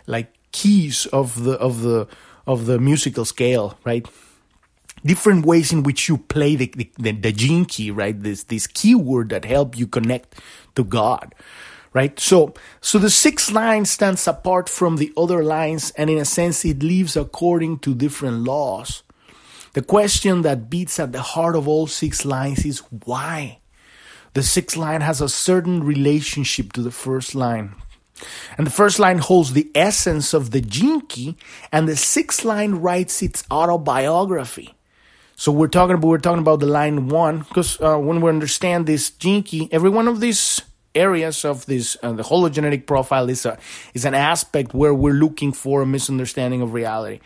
like 0.07 0.33
keys 0.51 1.05
of 1.07 1.43
the 1.43 1.53
of 1.53 1.81
the 1.81 2.07
of 2.47 2.65
the 2.65 2.79
musical 2.79 3.25
scale, 3.25 3.77
right? 3.83 4.07
Different 5.03 5.45
ways 5.45 5.73
in 5.73 5.83
which 5.83 6.07
you 6.07 6.17
play 6.17 6.55
the 6.55 6.71
the, 6.97 7.11
the 7.11 7.31
gene 7.31 7.65
key, 7.65 7.89
right? 7.89 8.17
This 8.17 8.43
this 8.43 8.67
keyword 8.67 9.29
that 9.29 9.45
help 9.45 9.77
you 9.77 9.87
connect 9.87 10.35
to 10.75 10.83
God, 10.83 11.33
right? 11.93 12.19
So 12.19 12.53
so 12.81 12.99
the 12.99 13.09
sixth 13.09 13.51
line 13.51 13.85
stands 13.85 14.27
apart 14.27 14.69
from 14.69 14.97
the 14.97 15.11
other 15.17 15.43
lines, 15.43 15.91
and 15.97 16.09
in 16.09 16.19
a 16.19 16.25
sense, 16.25 16.63
it 16.65 16.83
lives 16.83 17.17
according 17.17 17.79
to 17.79 17.95
different 17.95 18.43
laws. 18.43 19.01
The 19.73 19.81
question 19.81 20.43
that 20.43 20.69
beats 20.69 20.99
at 20.99 21.13
the 21.13 21.21
heart 21.21 21.55
of 21.55 21.67
all 21.67 21.87
six 21.87 22.25
lines 22.25 22.65
is 22.65 22.79
why. 23.05 23.59
The 24.33 24.43
sixth 24.43 24.77
line 24.77 25.01
has 25.01 25.19
a 25.19 25.29
certain 25.29 25.83
relationship 25.83 26.73
to 26.73 26.81
the 26.81 26.91
first 26.91 27.35
line. 27.35 27.75
And 28.57 28.67
the 28.67 28.71
first 28.71 28.99
line 28.99 29.17
holds 29.17 29.53
the 29.53 29.71
essence 29.73 30.33
of 30.33 30.51
the 30.51 30.61
key, 30.61 31.37
and 31.71 31.87
the 31.87 31.95
sixth 31.95 32.45
line 32.45 32.75
writes 32.75 33.21
its 33.23 33.43
autobiography. 33.49 34.75
So 35.41 35.51
we're 35.51 35.69
talking 35.69 35.95
about 35.95 36.07
we're 36.07 36.19
talking 36.19 36.45
about 36.45 36.59
the 36.59 36.67
line 36.67 37.07
one 37.07 37.39
because 37.39 37.81
uh, 37.81 37.97
when 37.97 38.21
we 38.21 38.29
understand 38.29 38.85
this 38.85 39.09
key, 39.09 39.67
every 39.71 39.89
one 39.89 40.07
of 40.07 40.19
these 40.19 40.61
areas 40.93 41.43
of 41.43 41.65
this 41.65 41.97
uh, 42.03 42.11
the 42.11 42.21
hologenetic 42.21 42.85
profile 42.85 43.27
is 43.27 43.47
a 43.47 43.57
is 43.95 44.05
an 44.05 44.13
aspect 44.13 44.75
where 44.75 44.93
we're 44.93 45.17
looking 45.17 45.51
for 45.51 45.81
a 45.81 45.85
misunderstanding 45.87 46.61
of 46.61 46.73
reality, 46.73 47.21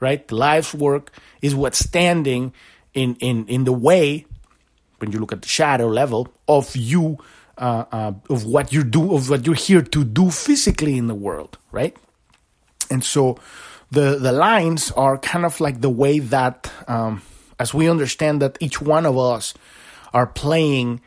right? 0.00 0.26
The 0.26 0.34
life's 0.34 0.72
work 0.72 1.12
is 1.42 1.54
what's 1.54 1.78
standing 1.78 2.54
in 2.94 3.16
in 3.16 3.44
in 3.48 3.64
the 3.64 3.74
way 3.74 4.24
when 4.96 5.12
you 5.12 5.18
look 5.18 5.34
at 5.34 5.42
the 5.42 5.48
shadow 5.48 5.88
level 5.88 6.32
of 6.48 6.74
you 6.74 7.18
uh, 7.58 7.84
uh, 7.92 8.12
of 8.30 8.46
what 8.46 8.72
you 8.72 8.82
do, 8.82 9.14
of 9.14 9.28
what 9.28 9.44
you're 9.44 9.54
here 9.54 9.82
to 9.82 10.04
do 10.04 10.30
physically 10.30 10.96
in 10.96 11.06
the 11.06 11.14
world, 11.14 11.58
right? 11.70 11.94
And 12.90 13.04
so 13.04 13.36
the 13.90 14.16
the 14.16 14.32
lines 14.32 14.90
are 14.92 15.18
kind 15.18 15.44
of 15.44 15.60
like 15.60 15.82
the 15.82 15.90
way 15.90 16.18
that, 16.18 16.72
um, 16.88 17.20
as 17.58 17.74
we 17.74 17.88
understand 17.88 18.42
that 18.42 18.58
each 18.60 18.80
one 18.80 19.06
of 19.06 19.18
us 19.18 19.54
are 20.12 20.26
playing 20.26 21.00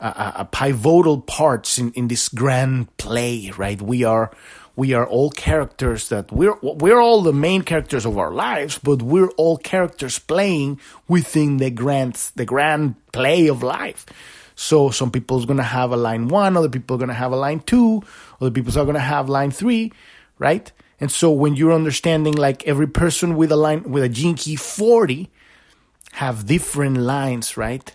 a, 0.00 0.32
a 0.36 0.48
pivotal 0.50 1.20
parts 1.20 1.78
in, 1.78 1.92
in 1.92 2.08
this 2.08 2.28
grand 2.28 2.94
play, 2.96 3.52
right? 3.56 3.80
We 3.80 4.04
are 4.04 4.30
we 4.74 4.94
are 4.94 5.06
all 5.06 5.30
characters 5.30 6.08
that 6.08 6.32
we're 6.32 6.58
we're 6.62 7.00
all 7.00 7.22
the 7.22 7.32
main 7.32 7.62
characters 7.62 8.04
of 8.04 8.18
our 8.18 8.32
lives, 8.32 8.78
but 8.78 9.02
we're 9.02 9.30
all 9.36 9.56
characters 9.58 10.18
playing 10.18 10.80
within 11.08 11.58
the 11.58 11.70
grand 11.70 12.14
the 12.36 12.44
grand 12.44 12.96
play 13.12 13.48
of 13.48 13.62
life. 13.62 14.06
So 14.54 14.90
some 14.90 15.10
people's 15.10 15.46
gonna 15.46 15.62
have 15.62 15.92
a 15.92 15.96
line 15.96 16.28
one, 16.28 16.56
other 16.56 16.68
people 16.68 16.96
are 16.96 16.98
gonna 16.98 17.14
have 17.14 17.32
a 17.32 17.36
line 17.36 17.60
two, 17.60 18.02
other 18.40 18.50
people 18.50 18.76
are 18.78 18.84
gonna 18.84 18.98
have 18.98 19.28
line 19.28 19.50
three, 19.50 19.92
right? 20.38 20.70
And 21.00 21.10
so 21.10 21.30
when 21.30 21.56
you're 21.56 21.72
understanding 21.72 22.34
like 22.34 22.66
every 22.66 22.86
person 22.86 23.36
with 23.36 23.50
a 23.50 23.56
line 23.56 23.82
with 23.84 24.04
a 24.04 24.08
gene 24.08 24.36
key 24.36 24.56
40 24.56 25.30
have 26.12 26.46
different 26.46 26.98
lines, 26.98 27.56
right? 27.56 27.94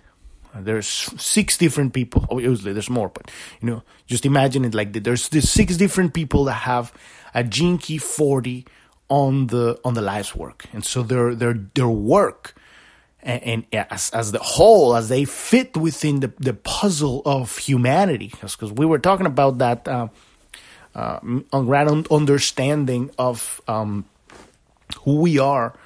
There's 0.56 0.88
six 0.88 1.58
different 1.58 1.94
people. 1.94 2.26
Obviously, 2.32 2.74
there's 2.74 2.90
more, 2.90 3.10
but 3.10 3.30
you 3.62 3.70
know, 3.70 3.84
just 4.08 4.26
imagine 4.26 4.66
it 4.66 4.74
like 4.74 4.92
there's 4.94 5.30
these 5.30 5.50
six 5.50 5.78
different 5.78 6.14
people 6.14 6.46
that 6.46 6.54
have 6.54 6.92
a 7.36 7.44
key 7.44 7.98
40 8.00 8.66
on 9.10 9.48
the 9.48 9.80
on 9.86 9.94
the 9.94 10.02
life's 10.02 10.36
work, 10.36 10.66
and 10.74 10.84
so 10.84 11.04
their 11.04 11.36
their 11.36 11.54
their 11.54 11.88
work 11.88 12.56
and, 13.22 13.66
and 13.72 13.88
as, 13.92 14.10
as 14.12 14.32
the 14.32 14.40
whole, 14.40 14.96
as 14.96 15.10
they 15.10 15.26
fit 15.26 15.76
within 15.78 16.22
the, 16.22 16.32
the 16.40 16.54
puzzle 16.54 17.22
of 17.26 17.58
humanity. 17.58 18.30
Because 18.30 18.72
we 18.72 18.86
were 18.86 19.00
talking 19.00 19.26
about 19.26 19.60
that 19.60 19.88
uh, 19.88 20.08
uh, 20.96 21.20
grand 21.52 22.08
understanding 22.10 23.12
of 23.20 23.62
um, 23.68 24.06
who 25.02 25.18
we 25.18 25.38
are 25.38 25.78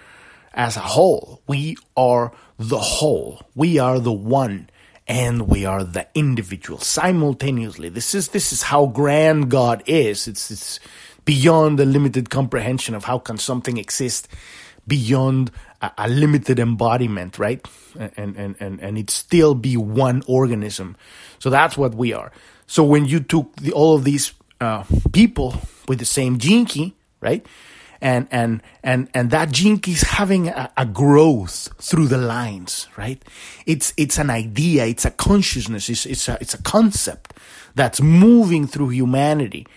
as 0.53 0.77
a 0.77 0.81
whole. 0.81 1.41
We 1.47 1.77
are 1.95 2.31
the 2.57 2.79
whole. 2.79 3.41
We 3.55 3.79
are 3.79 3.99
the 3.99 4.11
one. 4.13 4.69
and 5.07 5.47
we 5.49 5.65
are 5.65 5.83
the 5.83 6.07
individual 6.15 6.79
simultaneously. 6.79 7.89
This 7.89 8.15
is 8.15 8.29
this 8.29 8.53
is 8.53 8.61
how 8.63 8.85
grand 8.85 9.49
God 9.49 9.83
is. 9.85 10.27
It's 10.27 10.51
it's 10.51 10.79
beyond 11.25 11.79
the 11.79 11.85
limited 11.85 12.29
comprehension 12.29 12.95
of 12.95 13.03
how 13.05 13.19
can 13.19 13.37
something 13.37 13.77
exist 13.77 14.27
beyond 14.87 15.51
a, 15.81 15.91
a 15.97 16.07
limited 16.07 16.59
embodiment, 16.59 17.39
right? 17.39 17.65
And, 17.97 18.37
and 18.37 18.55
and 18.59 18.79
and 18.79 18.97
it 18.97 19.09
still 19.09 19.55
be 19.55 19.75
one 19.75 20.23
organism. 20.27 20.95
So 21.39 21.49
that's 21.49 21.77
what 21.77 21.95
we 21.95 22.13
are. 22.13 22.31
So 22.67 22.83
when 22.83 23.05
you 23.05 23.19
took 23.19 23.55
the, 23.57 23.73
all 23.73 23.95
of 23.95 24.03
these 24.05 24.33
uh, 24.61 24.83
people 25.11 25.55
with 25.87 25.99
the 25.99 26.05
same 26.05 26.37
gene 26.37 26.65
key, 26.65 26.95
right? 27.19 27.45
And 28.01 28.27
and 28.31 28.61
and 28.83 29.09
and 29.13 29.29
that 29.31 29.51
gene 29.51 29.79
is 29.87 30.01
having 30.01 30.47
a, 30.47 30.71
a, 30.75 30.85
growth 30.85 31.69
through 31.79 32.07
the 32.07 32.17
lines, 32.17 32.87
right? 32.97 33.23
It's 33.65 33.93
it's 33.95 34.17
an 34.17 34.29
idea, 34.29 34.85
it's 34.85 35.05
a 35.05 35.11
consciousness, 35.11 35.87
it's 35.87 36.05
it's 36.05 36.27
a 36.27 36.37
it's 36.41 36.55
a 36.55 36.61
concept 36.63 37.33
that's 37.75 38.01
moving 38.01 38.65
through 38.65 38.89
humanity, 38.89 39.67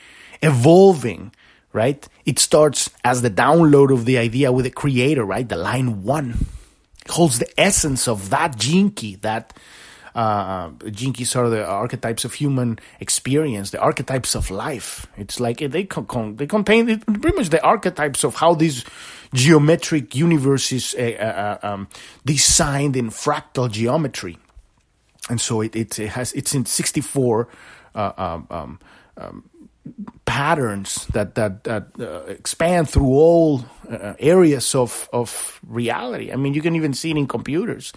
evolving, 0.42 1.32
right? 1.72 2.08
It 2.24 2.38
starts 2.38 2.90
as 3.04 3.20
the 3.20 3.30
download 3.30 3.92
of 3.92 4.06
the 4.06 4.16
idea 4.16 4.50
with 4.50 4.64
the 4.64 4.70
creator, 4.70 5.24
right? 5.24 5.48
The 5.48 5.56
line 5.56 6.02
one 6.02 6.46
holds 7.10 7.38
the 7.38 7.60
essence 7.60 8.08
of 8.08 8.30
that 8.30 8.58
key, 8.58 9.16
that 9.16 9.52
uh, 10.14 10.70
keys 11.14 11.36
are 11.36 11.48
the 11.48 11.64
archetypes 11.64 12.24
of 12.24 12.34
human 12.34 12.78
experience, 13.00 13.70
the 13.70 13.80
archetypes 13.80 14.34
of 14.34 14.50
life. 14.50 15.06
It's 15.16 15.40
like 15.40 15.58
they 15.58 15.84
con- 15.84 16.36
they 16.36 16.46
contain 16.46 17.00
pretty 17.00 17.36
much 17.36 17.50
the 17.50 17.62
archetypes 17.62 18.24
of 18.24 18.36
how 18.36 18.54
these 18.54 18.84
geometric 19.32 20.14
universes 20.14 20.94
uh, 20.94 21.58
uh, 21.62 21.66
um, 21.66 21.88
designed 22.24 22.96
in 22.96 23.10
fractal 23.10 23.70
geometry. 23.70 24.38
And 25.28 25.40
so 25.40 25.62
it, 25.62 25.74
it, 25.74 25.98
it 25.98 26.08
has 26.10 26.32
it's 26.32 26.54
in 26.54 26.66
sixty 26.66 27.00
four. 27.00 27.48
Uh, 27.94 28.12
um, 28.16 28.46
um, 28.50 28.78
um, 29.16 29.50
patterns 30.24 31.06
that 31.12 31.34
that 31.34 31.64
that 31.64 31.88
uh, 32.00 32.24
expand 32.26 32.88
through 32.88 33.08
all 33.08 33.64
uh, 33.90 34.14
areas 34.18 34.74
of 34.74 35.08
of 35.12 35.60
reality. 35.66 36.32
I 36.32 36.36
mean, 36.36 36.54
you 36.54 36.62
can 36.62 36.76
even 36.76 36.94
see 36.94 37.10
it 37.10 37.16
in 37.16 37.26
computers 37.26 37.92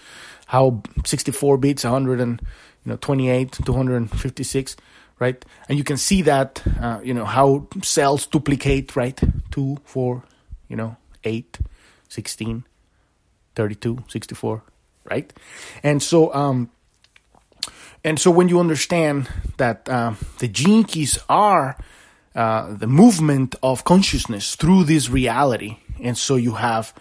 how 0.47 0.81
64 1.05 1.57
bits, 1.57 1.83
100 1.83 2.19
and 2.19 2.41
you 2.83 2.91
know 2.91 2.97
28, 2.97 3.59
256, 3.65 4.75
right? 5.19 5.45
And 5.69 5.77
you 5.77 5.83
can 5.83 5.97
see 5.97 6.21
that 6.23 6.63
uh, 6.81 6.99
you 7.03 7.13
know 7.13 7.25
how 7.25 7.67
cells 7.83 8.25
duplicate, 8.25 8.95
right? 8.95 9.19
2, 9.51 9.77
4, 9.83 10.23
you 10.69 10.75
know, 10.75 10.95
8, 11.23 11.59
16, 12.09 12.63
32, 13.55 14.03
64, 14.07 14.63
right? 15.09 15.33
And 15.83 16.01
so 16.01 16.33
um 16.33 16.71
and 18.03 18.19
so 18.19 18.31
when 18.31 18.47
you 18.47 18.59
understand 18.59 19.27
that 19.57 19.89
uh, 19.89 20.13
the 20.39 20.47
gene 20.47 20.85
keys 20.85 21.19
are 21.27 21.75
uh, 22.37 22.71
the 22.73 22.85
movement 22.85 23.55
of 23.63 23.83
consciousness 23.83 24.55
through 24.55 24.83
this 24.83 25.09
reality, 25.09 25.77
and 25.99 26.15
so 26.15 26.35
you 26.35 26.53
have 26.53 26.93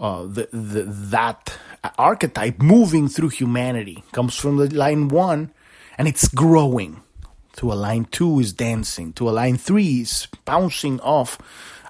uh, 0.00 0.24
the, 0.24 0.48
the, 0.52 0.82
that 0.82 1.56
archetype 1.96 2.60
moving 2.60 3.08
through 3.08 3.28
humanity 3.28 4.02
comes 4.10 4.34
from 4.34 4.56
the 4.56 4.74
line 4.74 5.06
one 5.08 5.52
and 5.96 6.08
it's 6.08 6.26
growing 6.26 7.00
to 7.52 7.72
a 7.72 7.74
line 7.74 8.04
two 8.06 8.40
is 8.40 8.52
dancing 8.52 9.12
to 9.12 9.28
a 9.28 9.32
line 9.32 9.56
three 9.56 10.00
is 10.00 10.26
bouncing 10.44 10.98
off 11.00 11.38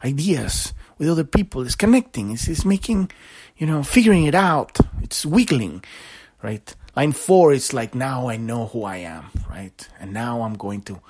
ideas 0.04 0.74
with 0.98 1.08
other 1.08 1.24
people 1.24 1.62
it's 1.62 1.76
connecting 1.76 2.32
it's, 2.32 2.48
it's 2.48 2.64
making 2.64 3.10
you 3.56 3.66
know 3.66 3.82
figuring 3.82 4.24
it 4.24 4.34
out. 4.34 4.78
It's 5.00 5.24
wiggling 5.24 5.82
right? 6.42 6.74
Line 6.96 7.12
four 7.12 7.52
is 7.52 7.72
like 7.72 7.94
now 7.94 8.28
i 8.28 8.36
know 8.36 8.66
who 8.66 8.84
i 8.84 8.98
am 8.98 9.30
right? 9.48 9.88
And 9.98 10.12
now 10.12 10.42
i'm 10.42 10.54
going 10.54 10.82
to 10.82 11.00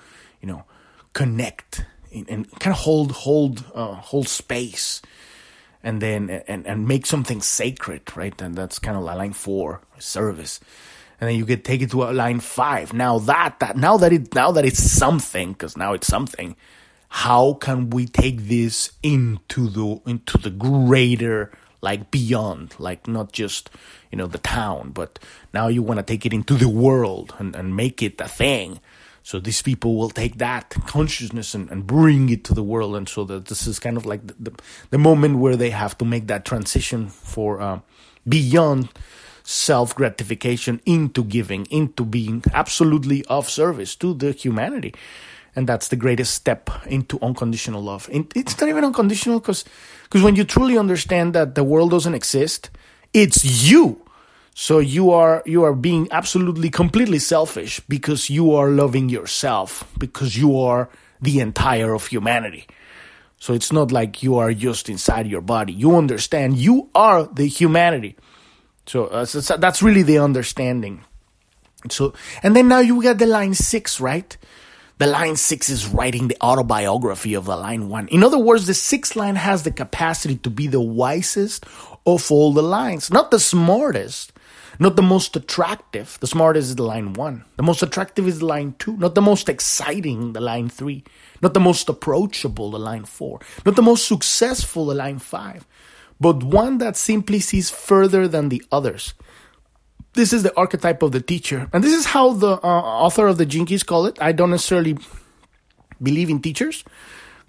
you 0.41 0.47
know 0.49 0.65
connect 1.15 1.87
and 2.13 2.49
kind 2.61 2.75
of 2.75 2.81
hold 2.81 3.13
hold 3.13 3.65
uh, 3.75 3.95
hold 3.95 4.29
space 4.29 5.01
and 5.83 6.01
then 6.01 6.31
and, 6.31 6.67
and 6.67 6.89
make 6.89 7.07
something 7.07 7.41
sacred, 7.41 8.03
right? 8.17 8.41
And 8.41 8.55
that's 8.55 8.79
kind 8.79 8.97
of 8.97 9.05
line 9.05 9.33
four, 9.33 9.81
service. 9.99 10.61
And 11.21 11.31
then 11.31 11.37
you 11.37 11.45
get 11.45 11.65
take 11.65 11.83
it 11.83 11.91
to 11.91 12.11
line 12.13 12.41
five. 12.41 12.93
Now 12.93 13.19
that 13.21 13.61
that 13.61 13.77
now 13.77 13.97
that 13.99 14.13
it 14.13 14.35
now 14.35 14.53
that 14.53 14.65
it's 14.65 14.83
something, 14.83 15.53
because 15.53 15.77
now 15.77 15.93
it's 15.93 16.07
something, 16.07 16.57
how 17.09 17.55
can 17.55 17.91
we 17.91 18.07
take 18.07 18.49
this 18.49 18.93
into 19.03 19.69
the 19.69 20.01
into 20.07 20.39
the 20.39 20.51
greater 20.51 21.53
like 21.81 22.11
beyond, 22.11 22.75
like 22.79 23.07
not 23.07 23.33
just 23.33 23.71
you 24.11 24.19
know 24.19 24.27
the 24.27 24.39
town, 24.39 24.91
but 24.91 25.19
now 25.53 25.69
you 25.69 25.83
want 25.83 25.99
to 25.99 26.03
take 26.03 26.25
it 26.25 26.33
into 26.33 26.55
the 26.55 26.69
world 26.69 27.35
and, 27.39 27.55
and 27.55 27.77
make 27.77 28.03
it 28.03 28.21
a 28.21 28.29
thing. 28.29 28.81
So 29.25 29.41
these 29.41 29.63
people 29.63 29.97
will 29.97 30.11
take 30.11 30.37
that 30.37 30.69
consciousness 30.87 31.55
and, 31.55 31.71
and 31.71 31.87
bring 31.87 32.29
it 32.29 32.45
to 32.45 32.55
the 32.55 32.63
world. 32.63 32.95
And 32.95 33.09
so 33.09 33.25
that 33.25 33.47
this 33.47 33.67
is 33.67 33.79
kind 33.79 33.97
of 33.97 34.05
like 34.05 34.27
the, 34.27 34.35
the, 34.39 34.53
the 34.91 34.99
moment 34.99 35.39
where 35.39 35.57
they 35.57 35.71
have 35.71 35.97
to 35.99 36.05
make 36.05 36.27
that 36.27 36.45
transition 36.45 37.09
for 37.09 37.59
uh, 37.59 37.81
beyond 38.29 38.91
self 39.43 39.95
gratification 39.95 40.79
into 40.85 41.25
giving, 41.25 41.67
into 41.71 42.05
being 42.05 42.45
absolutely 42.53 43.25
of 43.25 43.49
service 43.49 43.97
to 43.97 44.13
the 44.13 44.33
humanity. 44.33 44.95
And 45.57 45.67
that's 45.67 45.89
the 45.89 45.97
greatest 45.97 46.35
step 46.35 46.69
into 46.85 47.19
unconditional 47.23 47.83
love. 47.83 48.11
It's 48.13 48.61
not 48.61 48.69
even 48.69 48.85
unconditional 48.85 49.41
because 49.41 49.65
because 50.03 50.23
when 50.23 50.37
you 50.37 50.45
truly 50.45 50.77
understand 50.77 51.35
that 51.35 51.55
the 51.55 51.65
world 51.65 51.93
doesn't 51.93 52.15
exist, 52.15 52.69
it's 53.15 53.43
you 53.71 54.04
so 54.55 54.79
you 54.79 55.11
are 55.11 55.43
you 55.45 55.65
are 55.65 55.75
being 55.75 56.07
absolutely 56.13 56.71
completely 56.71 57.19
selfish 57.19 57.81
because 57.89 58.31
you 58.31 58.55
are 58.55 58.71
loving 58.71 59.09
yourself 59.09 59.85
because 59.99 60.37
you 60.37 60.59
are 60.59 60.89
the 61.21 61.41
entire 61.41 61.93
of 61.93 62.07
humanity. 62.07 62.67
So 63.39 63.53
it's 63.53 63.73
not 63.73 63.91
like 63.91 64.23
you 64.23 64.39
are 64.39 64.55
just 64.55 64.89
inside 64.89 65.27
your 65.27 65.41
body. 65.41 65.73
You 65.73 65.97
understand 65.97 66.57
you 66.57 66.89
are 66.95 67.25
the 67.25 67.47
humanity. 67.47 68.17
So, 68.87 69.07
uh, 69.07 69.25
so 69.25 69.57
that's 69.57 69.83
really 69.83 70.03
the 70.03 70.19
understanding. 70.19 71.05
So 71.91 72.15
and 72.43 72.55
then 72.55 72.69
now 72.69 72.79
you 72.79 73.03
get 73.03 73.19
the 73.19 73.27
line 73.27 73.55
6, 73.55 74.01
right? 74.01 74.37
The 74.99 75.09
line 75.09 75.35
6 75.35 75.69
is 75.69 75.89
writing 75.89 76.29
the 76.29 76.37
autobiography 76.41 77.35
of 77.35 77.47
the 77.47 77.57
line 77.57 77.89
1. 77.89 78.09
In 78.09 78.23
other 78.23 78.39
words, 78.39 78.67
the 78.67 78.75
sixth 78.75 79.17
line 79.17 79.35
has 79.35 79.65
the 79.65 79.73
capacity 79.73 80.37
to 80.37 80.51
be 80.51 80.69
the 80.69 80.81
wisest 80.81 81.67
of 82.07 82.31
all 82.31 82.53
the 82.53 82.63
lines, 82.63 83.11
not 83.11 83.33
the 83.33 83.41
smartest, 83.41 84.33
not 84.79 84.97
the 84.97 85.03
most 85.03 85.37
attractive. 85.37 86.19
The 86.21 86.27
smartest 86.27 86.71
is 86.71 86.77
the 86.77 86.83
line 86.83 87.13
one. 87.13 87.45
The 87.57 87.63
most 87.63 87.83
attractive 87.83 88.27
is 88.27 88.41
the 88.41 88.47
line 88.47 88.75
two. 88.79 88.97
Not 88.97 89.15
the 89.15 89.23
most 89.23 89.49
exciting, 89.49 90.33
the 90.33 90.41
line 90.41 90.69
three. 90.69 91.05
Not 91.43 91.55
the 91.55 91.61
most 91.61 91.89
approachable, 91.89 92.71
the 92.71 92.79
line 92.79 93.05
four. 93.05 93.41
Not 93.65 93.77
the 93.77 93.83
most 93.83 94.07
successful, 94.07 94.87
the 94.87 94.95
line 94.95 95.19
five. 95.19 95.67
But 96.21 96.43
one 96.43 96.79
that 96.79 96.97
simply 96.97 97.41
sees 97.41 97.71
further 97.71 98.29
than 98.29 98.49
the 98.49 98.63
others. 98.71 99.15
This 100.15 100.33
is 100.33 100.43
the 100.45 100.57
archetype 100.57 101.03
of 101.03 101.13
the 101.13 101.21
teacher. 101.21 101.69
And 101.73 101.83
this 101.83 101.93
is 101.93 102.07
how 102.07 102.33
the 102.33 102.53
uh, 102.53 102.59
author 102.61 103.27
of 103.27 103.37
the 103.37 103.47
Gene 103.47 103.67
Keys 103.67 103.83
call 103.83 104.07
it. 104.07 104.17
I 104.21 104.33
don't 104.33 104.51
necessarily 104.51 104.97
believe 106.01 106.31
in 106.31 106.41
teachers 106.41 106.85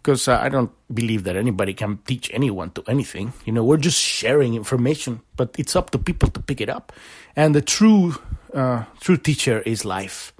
because 0.05 0.27
uh, 0.27 0.37
I 0.39 0.49
don't 0.49 0.69
believe 0.93 1.23
that 1.23 1.35
anybody 1.35 1.73
can 1.73 1.97
teach 2.05 2.29
anyone 2.31 2.69
to 2.77 2.83
anything. 2.87 3.33
You 3.43 3.53
know, 3.53 3.63
we're 3.63 3.81
just 3.81 3.99
sharing 3.99 4.53
information, 4.53 5.21
but 5.35 5.55
it's 5.57 5.75
up 5.75 5.89
to 5.91 5.97
people 5.97 6.29
to 6.29 6.39
pick 6.39 6.61
it 6.61 6.69
up. 6.69 6.93
And 7.35 7.55
the 7.55 7.61
true, 7.61 8.13
uh, 8.53 8.83
true 9.01 9.17
teacher 9.17 9.61
is 9.61 9.83
life. 9.83 10.31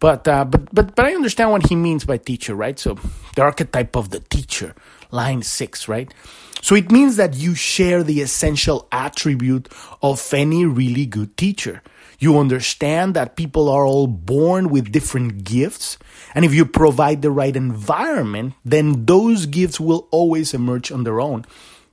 But, 0.00 0.26
uh, 0.26 0.44
but, 0.44 0.74
but, 0.74 0.96
but 0.96 1.04
I 1.04 1.14
understand 1.14 1.52
what 1.52 1.68
he 1.68 1.76
means 1.76 2.04
by 2.04 2.16
teacher, 2.16 2.56
right? 2.56 2.76
So 2.80 2.98
the 3.36 3.42
archetype 3.42 3.94
of 3.94 4.10
the 4.10 4.18
teacher, 4.18 4.74
line 5.12 5.42
six, 5.42 5.86
right? 5.86 6.12
So 6.60 6.74
it 6.74 6.90
means 6.90 7.14
that 7.14 7.34
you 7.34 7.54
share 7.54 8.02
the 8.02 8.20
essential 8.20 8.88
attribute 8.90 9.68
of 10.02 10.34
any 10.34 10.66
really 10.66 11.06
good 11.06 11.36
teacher. 11.36 11.80
You 12.18 12.38
understand 12.38 13.14
that 13.14 13.36
people 13.36 13.68
are 13.68 13.86
all 13.86 14.08
born 14.08 14.68
with 14.68 14.90
different 14.90 15.44
gifts. 15.44 15.96
And 16.34 16.44
if 16.44 16.54
you 16.54 16.64
provide 16.64 17.22
the 17.22 17.30
right 17.30 17.54
environment, 17.54 18.54
then 18.64 19.06
those 19.06 19.46
gifts 19.46 19.80
will 19.80 20.08
always 20.10 20.54
emerge 20.54 20.92
on 20.92 21.04
their 21.04 21.20
own. 21.20 21.44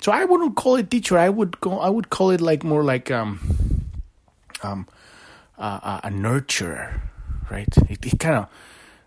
So 0.02 0.12
I 0.12 0.26
wouldn't 0.26 0.56
call 0.56 0.76
it 0.76 0.92
teacher. 0.92 1.18
I 1.18 1.30
would 1.30 1.60
go, 1.60 1.80
I 1.80 1.90
would 1.90 2.10
call 2.10 2.30
it 2.32 2.42
like 2.42 2.64
more 2.64 2.84
like, 2.84 3.10
um, 3.10 3.90
um, 4.62 4.88
uh, 5.58 6.02
a 6.04 6.10
nurturer, 6.10 7.02
right? 7.50 7.68
It, 7.90 8.06
it 8.06 8.20
kind 8.20 8.36
of, 8.36 8.50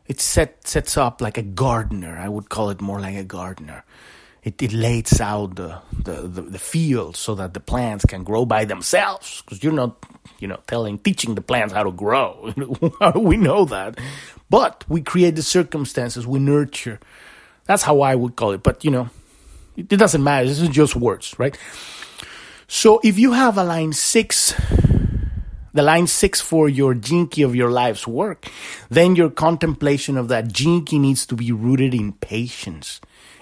it 0.08 0.20
set, 0.20 0.66
sets 0.66 0.96
up 0.96 1.20
like 1.20 1.38
a 1.38 1.42
gardener. 1.42 2.18
I 2.18 2.28
would 2.28 2.48
call 2.48 2.70
it 2.70 2.80
more 2.80 3.00
like 3.00 3.14
a 3.14 3.24
gardener 3.24 3.84
it, 4.42 4.62
it 4.62 4.72
lays 4.72 5.20
out 5.20 5.56
the, 5.56 5.80
the, 5.92 6.22
the, 6.22 6.42
the 6.42 6.58
field 6.58 7.16
so 7.16 7.34
that 7.34 7.54
the 7.54 7.60
plants 7.60 8.04
can 8.06 8.24
grow 8.24 8.44
by 8.46 8.64
themselves. 8.64 9.42
Because 9.42 9.62
you're 9.62 9.72
not 9.72 9.96
you 10.38 10.48
know 10.48 10.58
telling 10.66 10.98
teaching 10.98 11.34
the 11.34 11.40
plants 11.40 11.72
how 11.74 11.82
to 11.82 11.92
grow. 11.92 12.52
How 13.00 13.10
do 13.10 13.20
we 13.20 13.36
know 13.36 13.64
that? 13.66 13.98
But 14.48 14.84
we 14.88 15.02
create 15.02 15.36
the 15.36 15.42
circumstances 15.42 16.26
we 16.26 16.38
nurture. 16.38 16.98
That's 17.66 17.82
how 17.82 18.00
i 18.00 18.14
would 18.14 18.34
call 18.36 18.52
it. 18.52 18.62
But 18.62 18.84
you 18.84 18.90
know 18.90 19.10
it, 19.76 19.92
it 19.92 19.96
doesn't 19.96 20.24
matter. 20.24 20.46
This 20.46 20.60
is 20.60 20.68
just 20.70 20.96
words 20.96 21.38
right? 21.38 21.56
So 22.66 23.00
if 23.04 23.18
you 23.18 23.32
have 23.32 23.58
a 23.58 23.64
line 23.64 23.92
six 23.92 24.54
the 25.72 25.82
line 25.82 26.06
six 26.08 26.40
for 26.40 26.68
your 26.68 26.94
key 26.94 27.42
of 27.42 27.54
your 27.54 27.70
life's 27.70 28.06
work, 28.06 28.48
then 28.88 29.14
your 29.14 29.30
contemplation 29.30 30.16
of 30.16 30.26
that 30.28 30.52
key 30.52 30.98
needs 30.98 31.26
to 31.26 31.36
be 31.36 31.52
rooted 31.52 31.94
in 31.94 32.12
patience. 32.14 33.00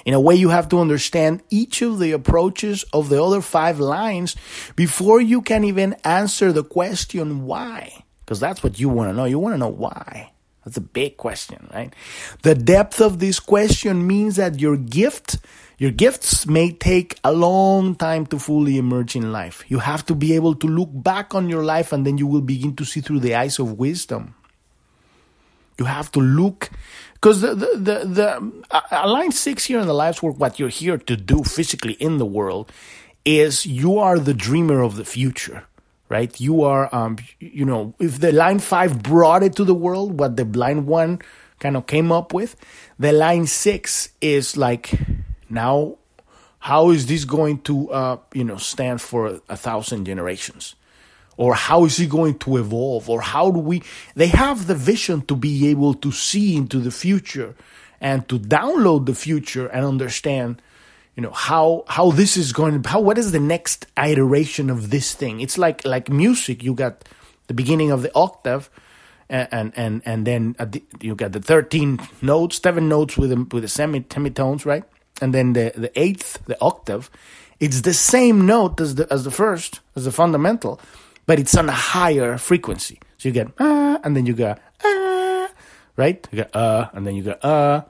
In 0.08 0.14
a 0.14 0.20
way, 0.20 0.36
you 0.36 0.48
have 0.48 0.70
to 0.70 0.80
understand 0.80 1.42
each 1.50 1.82
of 1.82 1.98
the 1.98 2.12
approaches 2.12 2.82
of 2.94 3.10
the 3.10 3.22
other 3.22 3.42
five 3.42 3.78
lines 3.78 4.36
before 4.74 5.20
you 5.20 5.42
can 5.42 5.64
even 5.64 5.96
answer 6.02 6.50
the 6.50 6.64
question 6.64 7.44
why. 7.44 8.04
Because 8.24 8.40
that's 8.40 8.62
what 8.62 8.80
you 8.80 8.88
want 8.88 9.10
to 9.10 9.12
know. 9.14 9.26
You 9.26 9.38
want 9.38 9.52
to 9.52 9.58
know 9.58 9.68
why. 9.68 10.32
That's 10.64 10.78
a 10.78 10.80
big 10.80 11.18
question, 11.18 11.68
right? 11.74 11.92
The 12.40 12.54
depth 12.54 13.02
of 13.02 13.18
this 13.18 13.38
question 13.38 14.06
means 14.06 14.36
that 14.36 14.58
your 14.58 14.78
gift 14.78 15.36
your 15.76 15.90
gifts 15.90 16.46
may 16.46 16.72
take 16.72 17.20
a 17.22 17.30
long 17.30 17.94
time 17.94 18.24
to 18.28 18.38
fully 18.38 18.78
emerge 18.78 19.14
in 19.14 19.30
life. 19.30 19.62
You 19.68 19.80
have 19.80 20.06
to 20.06 20.14
be 20.14 20.34
able 20.34 20.54
to 20.54 20.66
look 20.66 20.88
back 20.90 21.34
on 21.34 21.50
your 21.50 21.64
life 21.64 21.92
and 21.92 22.06
then 22.06 22.16
you 22.16 22.26
will 22.26 22.40
begin 22.40 22.74
to 22.76 22.84
see 22.86 23.02
through 23.02 23.20
the 23.20 23.34
eyes 23.34 23.58
of 23.58 23.78
wisdom. 23.78 24.34
You 25.78 25.84
have 25.84 26.10
to 26.12 26.20
look 26.20 26.70
because 27.20 27.40
the, 27.40 27.54
the, 27.54 27.74
the, 27.76 28.04
the 28.04 29.06
line 29.06 29.32
six 29.32 29.64
here 29.64 29.80
in 29.80 29.86
the 29.86 29.94
life's 29.94 30.22
work, 30.22 30.38
what 30.38 30.58
you're 30.58 30.68
here 30.68 30.98
to 30.98 31.16
do 31.16 31.42
physically 31.42 31.94
in 31.94 32.18
the 32.18 32.26
world 32.26 32.70
is 33.24 33.66
you 33.66 33.98
are 33.98 34.18
the 34.18 34.34
dreamer 34.34 34.82
of 34.82 34.96
the 34.96 35.04
future 35.04 35.64
right? 36.08 36.40
You 36.40 36.62
are, 36.64 36.92
um, 36.94 37.18
you 37.38 37.64
know, 37.64 37.94
if 37.98 38.20
the 38.20 38.32
line 38.32 38.58
five 38.58 39.02
brought 39.02 39.42
it 39.42 39.54
to 39.56 39.64
the 39.64 39.74
world, 39.74 40.18
what 40.18 40.36
the 40.36 40.44
line 40.44 40.86
one 40.86 41.20
kind 41.58 41.76
of 41.76 41.86
came 41.86 42.10
up 42.10 42.32
with, 42.32 42.56
the 42.98 43.12
line 43.12 43.46
six 43.46 44.10
is 44.20 44.56
like 44.56 44.92
now, 45.50 45.96
how 46.60 46.90
is 46.90 47.06
this 47.06 47.24
going 47.24 47.60
to, 47.62 47.90
uh, 47.90 48.16
you 48.32 48.44
know, 48.44 48.56
stand 48.56 49.00
for 49.00 49.40
a 49.48 49.56
thousand 49.56 50.06
generations? 50.06 50.74
Or 51.38 51.54
how 51.54 51.86
is 51.86 51.98
it 51.98 52.10
going 52.10 52.38
to 52.40 52.58
evolve? 52.58 53.08
Or 53.08 53.22
how 53.22 53.50
do 53.50 53.60
we? 53.60 53.82
They 54.14 54.26
have 54.26 54.66
the 54.66 54.74
vision 54.74 55.22
to 55.22 55.36
be 55.36 55.68
able 55.68 55.94
to 55.94 56.12
see 56.12 56.54
into 56.54 56.78
the 56.80 56.90
future 56.90 57.54
and 58.00 58.28
to 58.28 58.38
download 58.38 59.06
the 59.06 59.14
future 59.14 59.66
and 59.68 59.86
understand 59.86 60.60
you 61.16 61.22
know 61.22 61.32
how 61.32 61.84
how 61.88 62.12
this 62.12 62.36
is 62.36 62.52
going 62.52 62.84
how 62.84 63.00
what 63.00 63.18
is 63.18 63.32
the 63.32 63.40
next 63.40 63.86
iteration 63.96 64.70
of 64.70 64.90
this 64.90 65.14
thing 65.14 65.40
it's 65.40 65.58
like 65.58 65.84
like 65.84 66.08
music 66.08 66.62
you 66.62 66.74
got 66.74 67.08
the 67.48 67.54
beginning 67.54 67.90
of 67.90 68.02
the 68.02 68.14
octave 68.14 68.70
and 69.28 69.72
and 69.74 70.00
and 70.04 70.26
then 70.28 70.54
the, 70.60 70.80
you 71.00 71.16
got 71.16 71.32
the 71.32 71.40
13 71.40 71.98
notes 72.22 72.60
seven 72.62 72.88
notes 72.88 73.16
with 73.16 73.30
the, 73.30 73.48
with 73.50 73.64
the 73.64 73.68
semi 73.68 74.04
semitones 74.08 74.64
right 74.64 74.84
and 75.20 75.34
then 75.34 75.52
the, 75.52 75.72
the 75.74 75.98
eighth, 76.00 76.44
the 76.46 76.60
octave, 76.60 77.10
it's 77.60 77.82
the 77.82 77.94
same 77.94 78.46
note 78.46 78.80
as 78.80 78.94
the 78.94 79.12
as 79.12 79.24
the 79.24 79.30
first, 79.30 79.80
as 79.96 80.04
the 80.04 80.12
fundamental, 80.12 80.80
but 81.28 81.38
it's 81.38 81.54
on 81.54 81.68
a 81.68 81.72
higher 81.72 82.38
frequency. 82.38 82.98
So 83.18 83.28
you 83.28 83.34
get 83.34 83.48
ah, 83.60 84.00
and 84.02 84.16
then 84.16 84.24
you 84.24 84.32
go 84.32 84.56
ah, 84.82 85.48
right? 85.94 86.26
You 86.32 86.36
get 86.36 86.56
uh, 86.56 86.88
and 86.94 87.06
then 87.06 87.14
you 87.14 87.22
go 87.22 87.32
uh, 87.42 87.82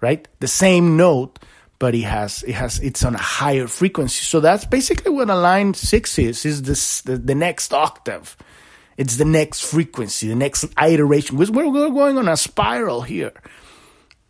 right? 0.00 0.26
The 0.40 0.48
same 0.48 0.96
note, 0.96 1.38
but 1.78 1.94
it 1.94 2.08
has 2.08 2.42
it 2.44 2.54
has 2.54 2.80
it's 2.80 3.04
on 3.04 3.14
a 3.14 3.18
higher 3.18 3.68
frequency. 3.68 4.24
So 4.24 4.40
that's 4.40 4.64
basically 4.64 5.12
what 5.12 5.28
a 5.28 5.36
line 5.36 5.74
six 5.74 6.18
is. 6.18 6.46
Is 6.46 6.62
this 6.62 7.02
the, 7.02 7.18
the 7.18 7.34
next 7.34 7.74
octave? 7.74 8.38
It's 8.96 9.16
the 9.16 9.26
next 9.26 9.60
frequency, 9.60 10.28
the 10.28 10.34
next 10.34 10.64
iteration. 10.80 11.36
We're, 11.36 11.50
we're 11.52 11.90
going 11.90 12.16
on 12.16 12.28
a 12.28 12.36
spiral 12.36 13.02
here. 13.02 13.32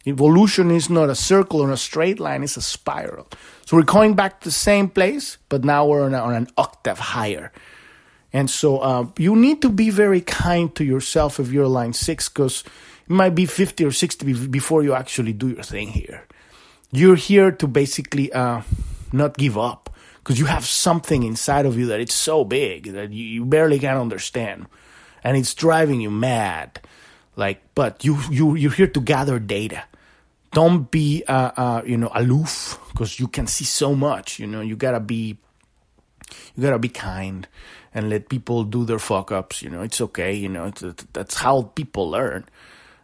Evolution 0.04 0.72
is 0.72 0.90
not 0.90 1.10
a 1.10 1.14
circle 1.14 1.60
or 1.60 1.70
a 1.70 1.76
straight 1.76 2.18
line, 2.18 2.42
it's 2.42 2.56
a 2.56 2.62
spiral. 2.62 3.28
So 3.66 3.76
we're 3.76 3.84
going 3.84 4.14
back 4.14 4.40
to 4.40 4.48
the 4.48 4.50
same 4.50 4.88
place, 4.88 5.38
but 5.48 5.64
now 5.64 5.86
we're 5.86 6.02
on, 6.02 6.14
a, 6.14 6.18
on 6.18 6.34
an 6.34 6.48
octave 6.56 6.98
higher. 6.98 7.52
And 8.32 8.50
so 8.50 8.78
uh, 8.78 9.06
you 9.18 9.36
need 9.36 9.60
to 9.62 9.68
be 9.68 9.90
very 9.90 10.20
kind 10.20 10.74
to 10.76 10.84
yourself 10.84 11.38
if 11.38 11.52
you're 11.52 11.66
line 11.66 11.92
six, 11.92 12.28
because 12.28 12.64
it 13.08 13.12
might 13.12 13.34
be 13.34 13.46
50 13.46 13.84
or 13.84 13.92
60 13.92 14.48
before 14.48 14.82
you 14.82 14.94
actually 14.94 15.32
do 15.32 15.48
your 15.48 15.62
thing 15.62 15.88
here. 15.88 16.24
You're 16.90 17.16
here 17.16 17.52
to 17.52 17.66
basically 17.66 18.32
uh, 18.32 18.62
not 19.12 19.36
give 19.36 19.58
up, 19.58 19.90
because 20.18 20.38
you 20.38 20.46
have 20.46 20.64
something 20.64 21.22
inside 21.22 21.66
of 21.66 21.78
you 21.78 21.86
that 21.86 22.00
it's 22.00 22.14
so 22.14 22.44
big 22.44 22.92
that 22.92 23.12
you, 23.12 23.24
you 23.24 23.44
barely 23.44 23.78
can 23.78 23.96
understand. 23.96 24.66
And 25.24 25.36
it's 25.36 25.54
driving 25.54 26.00
you 26.00 26.10
mad. 26.10 26.80
Like, 27.36 27.62
but 27.74 28.04
you, 28.04 28.18
you, 28.30 28.56
you're 28.56 28.72
here 28.72 28.88
to 28.88 29.00
gather 29.00 29.38
data 29.38 29.84
don't 30.52 30.90
be 30.90 31.24
uh, 31.26 31.50
uh, 31.56 31.82
you 31.84 31.96
know 31.96 32.10
aloof 32.14 32.78
because 32.90 33.18
you 33.18 33.26
can 33.26 33.46
see 33.46 33.64
so 33.64 33.94
much 33.94 34.38
you 34.38 34.46
know 34.46 34.60
you 34.60 34.76
gotta 34.76 35.00
be 35.00 35.38
you 36.54 36.62
gotta 36.62 36.78
be 36.78 36.88
kind 36.88 37.48
and 37.94 38.08
let 38.08 38.28
people 38.28 38.64
do 38.64 38.84
their 38.84 38.98
fuck 38.98 39.32
ups 39.32 39.62
you 39.62 39.70
know? 39.70 39.82
It's 39.82 40.00
okay 40.00 40.34
you 40.34 40.48
know? 40.48 40.70
That's 41.12 41.36
how 41.36 41.62
people 41.74 42.10
learn. 42.10 42.44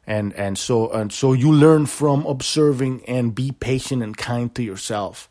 And 0.06 0.32
and 0.34 0.56
so 0.56 0.90
and 0.90 1.12
so 1.12 1.34
you 1.34 1.52
learn 1.52 1.84
from 1.84 2.24
observing 2.24 3.04
and 3.06 3.34
be 3.34 3.52
patient 3.52 4.02
and 4.02 4.16
kind 4.16 4.54
to 4.54 4.62
yourself. 4.62 5.28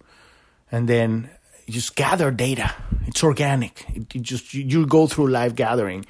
And 0.72 0.88
then 0.88 1.32
just 1.68 1.96
gather 1.96 2.30
data. 2.30 2.76
It's 3.08 3.24
organic. 3.24 3.86
It, 3.96 4.16
it 4.16 4.22
just 4.22 4.54
you, 4.54 4.64
you 4.64 4.86
go 4.86 5.08
through 5.08 5.30
life 5.30 5.56
gathering. 5.56 6.06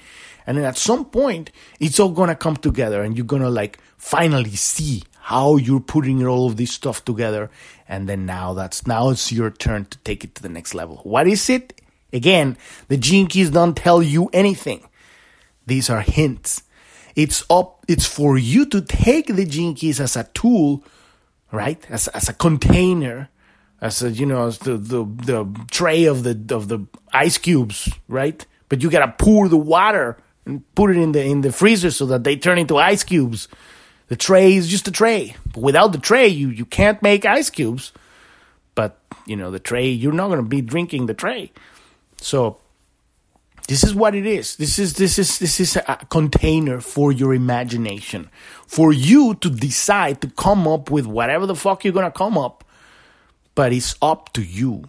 And 0.45 0.57
then 0.57 0.65
at 0.65 0.77
some 0.77 1.05
point 1.05 1.51
it's 1.79 1.99
all 1.99 2.09
gonna 2.09 2.35
come 2.35 2.57
together 2.57 3.01
and 3.01 3.15
you're 3.15 3.25
gonna 3.25 3.49
like 3.49 3.79
finally 3.97 4.55
see 4.55 5.03
how 5.21 5.57
you're 5.57 5.79
putting 5.79 6.25
all 6.25 6.47
of 6.47 6.57
this 6.57 6.71
stuff 6.71 7.05
together. 7.05 7.49
And 7.87 8.09
then 8.09 8.25
now 8.25 8.53
that's 8.53 8.85
now 8.85 9.09
it's 9.09 9.31
your 9.31 9.49
turn 9.49 9.85
to 9.85 9.97
take 9.99 10.23
it 10.23 10.35
to 10.35 10.41
the 10.41 10.49
next 10.49 10.73
level. 10.73 10.97
What 11.03 11.27
is 11.27 11.49
it 11.49 11.81
again 12.13 12.57
the 12.87 12.97
gene 12.97 13.27
keys 13.27 13.49
don't 13.49 13.75
tell 13.75 14.01
you 14.01 14.29
anything 14.33 14.87
these 15.65 15.89
are 15.89 16.01
hints 16.01 16.63
it's 17.15 17.43
up 17.49 17.85
it's 17.87 18.05
for 18.05 18.37
you 18.37 18.65
to 18.65 18.81
take 18.81 19.27
the 19.27 19.45
gene 19.45 19.75
keys 19.75 19.99
as 19.99 20.15
a 20.15 20.23
tool 20.33 20.83
right 21.51 21.85
as, 21.89 22.07
as 22.09 22.29
a 22.29 22.33
container 22.33 23.29
as 23.81 24.01
a 24.01 24.11
you 24.11 24.25
know 24.25 24.47
as 24.47 24.59
the, 24.59 24.77
the 24.77 25.03
the 25.03 25.65
tray 25.71 26.05
of 26.05 26.23
the 26.23 26.55
of 26.55 26.67
the 26.67 26.79
ice 27.13 27.37
cubes 27.37 27.89
right 28.07 28.45
but 28.69 28.81
you 28.81 28.89
gotta 28.89 29.13
pour 29.17 29.47
the 29.47 29.57
water 29.57 30.17
and 30.45 30.63
put 30.75 30.89
it 30.89 30.97
in 30.97 31.11
the 31.11 31.23
in 31.23 31.41
the 31.41 31.51
freezer 31.51 31.91
so 31.91 32.05
that 32.05 32.23
they 32.23 32.35
turn 32.35 32.57
into 32.57 32.77
ice 32.77 33.03
cubes 33.03 33.47
the 34.07 34.15
tray 34.15 34.55
is 34.55 34.67
just 34.67 34.87
a 34.87 34.91
tray. 34.91 35.35
But 35.53 35.61
without 35.61 35.91
the 35.91 35.97
tray, 35.97 36.27
you, 36.27 36.49
you 36.49 36.65
can't 36.65 37.01
make 37.01 37.25
ice 37.25 37.49
cubes. 37.49 37.91
But, 38.73 38.99
you 39.25 39.35
know, 39.35 39.51
the 39.51 39.59
tray, 39.59 39.89
you're 39.89 40.13
not 40.13 40.33
to 40.33 40.41
be 40.41 40.61
drinking 40.61 41.07
the 41.07 41.13
tray. 41.13 41.51
So 42.21 42.59
this 43.67 43.83
is 43.83 43.93
what 43.93 44.15
it 44.15 44.25
is. 44.25 44.55
This 44.57 44.79
is 44.79 44.93
this 44.93 45.19
is 45.19 45.39
this 45.39 45.59
is 45.59 45.75
a 45.75 46.05
container 46.09 46.81
for 46.81 47.11
your 47.11 47.33
imagination. 47.33 48.29
For 48.67 48.93
you 48.93 49.35
to 49.35 49.49
decide 49.49 50.21
to 50.21 50.29
come 50.29 50.67
up 50.67 50.89
with 50.89 51.05
whatever 51.05 51.45
the 51.45 51.55
fuck 51.55 51.83
you're 51.83 51.93
to 51.93 52.11
come 52.11 52.37
up. 52.37 52.63
But 53.55 53.73
it's 53.73 53.95
up 54.01 54.33
to 54.33 54.43
you. 54.43 54.85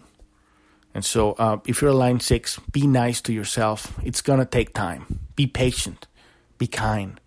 And 0.93 1.05
so, 1.05 1.33
uh, 1.33 1.57
if 1.65 1.81
you're 1.81 1.91
a 1.91 1.93
line 1.93 2.19
six, 2.19 2.59
be 2.71 2.85
nice 2.87 3.21
to 3.21 3.33
yourself. 3.33 3.93
It's 4.03 4.21
gonna 4.21 4.45
take 4.45 4.73
time. 4.73 5.19
Be 5.35 5.47
patient. 5.47 6.07
Be 6.57 6.67
kind 6.67 7.19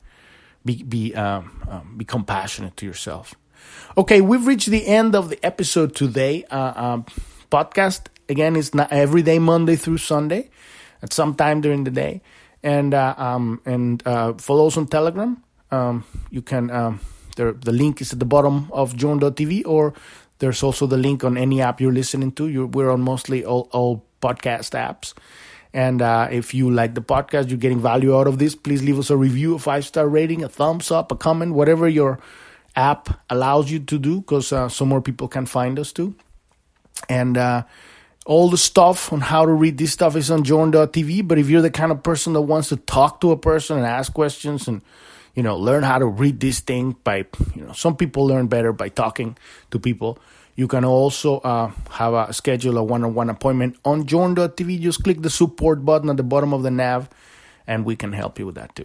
be 0.65 0.83
be 0.83 1.15
um, 1.15 1.63
um, 1.69 1.95
be 1.97 2.05
compassionate 2.05 2.77
to 2.79 2.87
yourself. 2.87 3.35
Okay, 3.97 4.21
we've 4.21 4.47
reached 4.47 4.69
the 4.69 4.87
end 4.87 5.15
of 5.15 5.29
the 5.29 5.45
episode 5.45 5.95
today. 5.95 6.45
Uh, 6.45 6.73
um, 6.75 7.07
podcast 7.51 8.07
again 8.29 8.57
it's 8.57 8.75
not 8.75 8.93
every 8.93 9.23
day, 9.23 9.39
Monday 9.39 9.77
through 9.77 9.99
Sunday, 9.99 10.51
at 11.03 11.13
some 11.13 11.35
time 11.35 11.61
during 11.61 11.85
the 11.85 11.91
day, 11.91 12.23
and 12.63 12.95
uh, 12.95 13.15
um, 13.17 13.61
and 13.65 14.03
uh, 14.07 14.35
follow 14.35 14.67
us 14.67 14.77
on 14.77 14.87
Telegram. 14.87 15.43
Um, 15.71 16.05
you 16.31 16.43
can 16.43 16.71
um, 16.71 17.01
there, 17.37 17.53
the 17.53 17.73
link 17.73 18.01
is 18.01 18.13
at 18.13 18.19
the 18.19 18.25
bottom 18.25 18.69
of 18.73 18.97
Journ.tv, 18.97 19.63
or 19.67 19.95
there's 20.39 20.63
also 20.63 20.87
the 20.87 20.97
link 20.97 21.25
on 21.25 21.37
any 21.37 21.61
app 21.61 21.81
you're 21.81 21.93
listening 21.93 22.33
to. 22.33 22.49
You're, 22.49 22.67
we're 22.67 22.91
on 22.91 23.01
mostly 23.01 23.45
all, 23.45 23.69
all 23.73 24.05
podcast 24.21 24.73
apps. 24.75 25.15
And 25.75 26.03
uh, 26.03 26.29
if 26.31 26.53
you 26.53 26.71
like 26.71 26.95
the 26.95 27.01
podcast, 27.01 27.49
you're 27.49 27.59
getting 27.59 27.81
value 27.81 28.17
out 28.17 28.27
of 28.27 28.39
this, 28.39 28.55
please 28.55 28.83
leave 28.83 28.99
us 28.99 29.09
a 29.09 29.17
review, 29.17 29.55
a 29.55 29.59
five 29.59 29.85
star 29.87 30.07
rating, 30.07 30.45
a 30.45 30.49
thumbs 30.49 30.91
up, 30.91 31.11
a 31.13 31.17
comment, 31.17 31.55
whatever 31.55 31.89
your 31.89 32.19
app 32.77 33.21
allows 33.31 33.71
you 33.71 33.79
to 33.79 33.99
do, 33.99 34.21
because 34.21 34.53
uh, 34.53 34.69
so 34.69 34.85
more 34.85 35.01
people 35.01 35.29
can 35.29 35.47
find 35.47 35.79
us 35.79 35.93
too. 35.93 36.15
And 37.09 37.39
uh, 37.39 37.63
all 38.25 38.49
the 38.49 38.59
stuff 38.59 39.13
on 39.13 39.21
how 39.21 39.45
to 39.45 39.53
read 39.53 39.79
this 39.79 39.93
stuff 39.93 40.17
is 40.17 40.31
on 40.31 40.45
journ.tv. 40.45 41.27
But 41.27 41.39
if 41.39 41.49
you're 41.49 41.63
the 41.63 41.71
kind 41.71 41.93
of 41.93 42.03
person 42.03 42.33
that 42.35 42.43
wants 42.43 42.69
to 42.69 42.77
talk 42.77 43.21
to 43.21 43.33
a 43.33 43.37
person 43.37 43.77
and 43.77 43.87
ask 43.87 44.13
questions 44.13 44.69
and 44.69 44.83
you 45.35 45.43
know 45.43 45.57
learn 45.57 45.83
how 45.83 45.99
to 45.99 46.07
read 46.07 46.41
this 46.41 46.61
thing 46.61 46.97
by 47.05 47.27
you 47.55 47.65
know 47.65 47.73
some 47.73 47.97
people 47.97 48.27
learn 48.27 48.47
better 48.49 48.73
by 48.73 48.89
talking 48.89 49.37
to 49.71 49.79
people 49.79 50.19
you 50.55 50.69
can 50.69 50.85
also 50.85 51.39
uh, 51.39 51.71
have 51.91 52.13
a 52.13 52.33
schedule 52.33 52.77
a 52.77 52.83
one-on-one 52.83 53.31
appointment 53.31 53.77
on 53.85 54.07
journ.tv. 54.07 54.81
Just 54.81 55.03
click 55.03 55.23
the 55.23 55.31
support 55.31 55.85
button 55.85 56.11
at 56.11 56.17
the 56.17 56.23
bottom 56.23 56.53
of 56.53 56.63
the 56.63 56.71
nav, 56.71 57.09
and 57.67 57.85
we 57.85 57.97
can 57.97 58.13
help 58.13 58.39
you 58.39 58.47
with 58.47 58.57
that 58.57 58.75
too. 58.75 58.85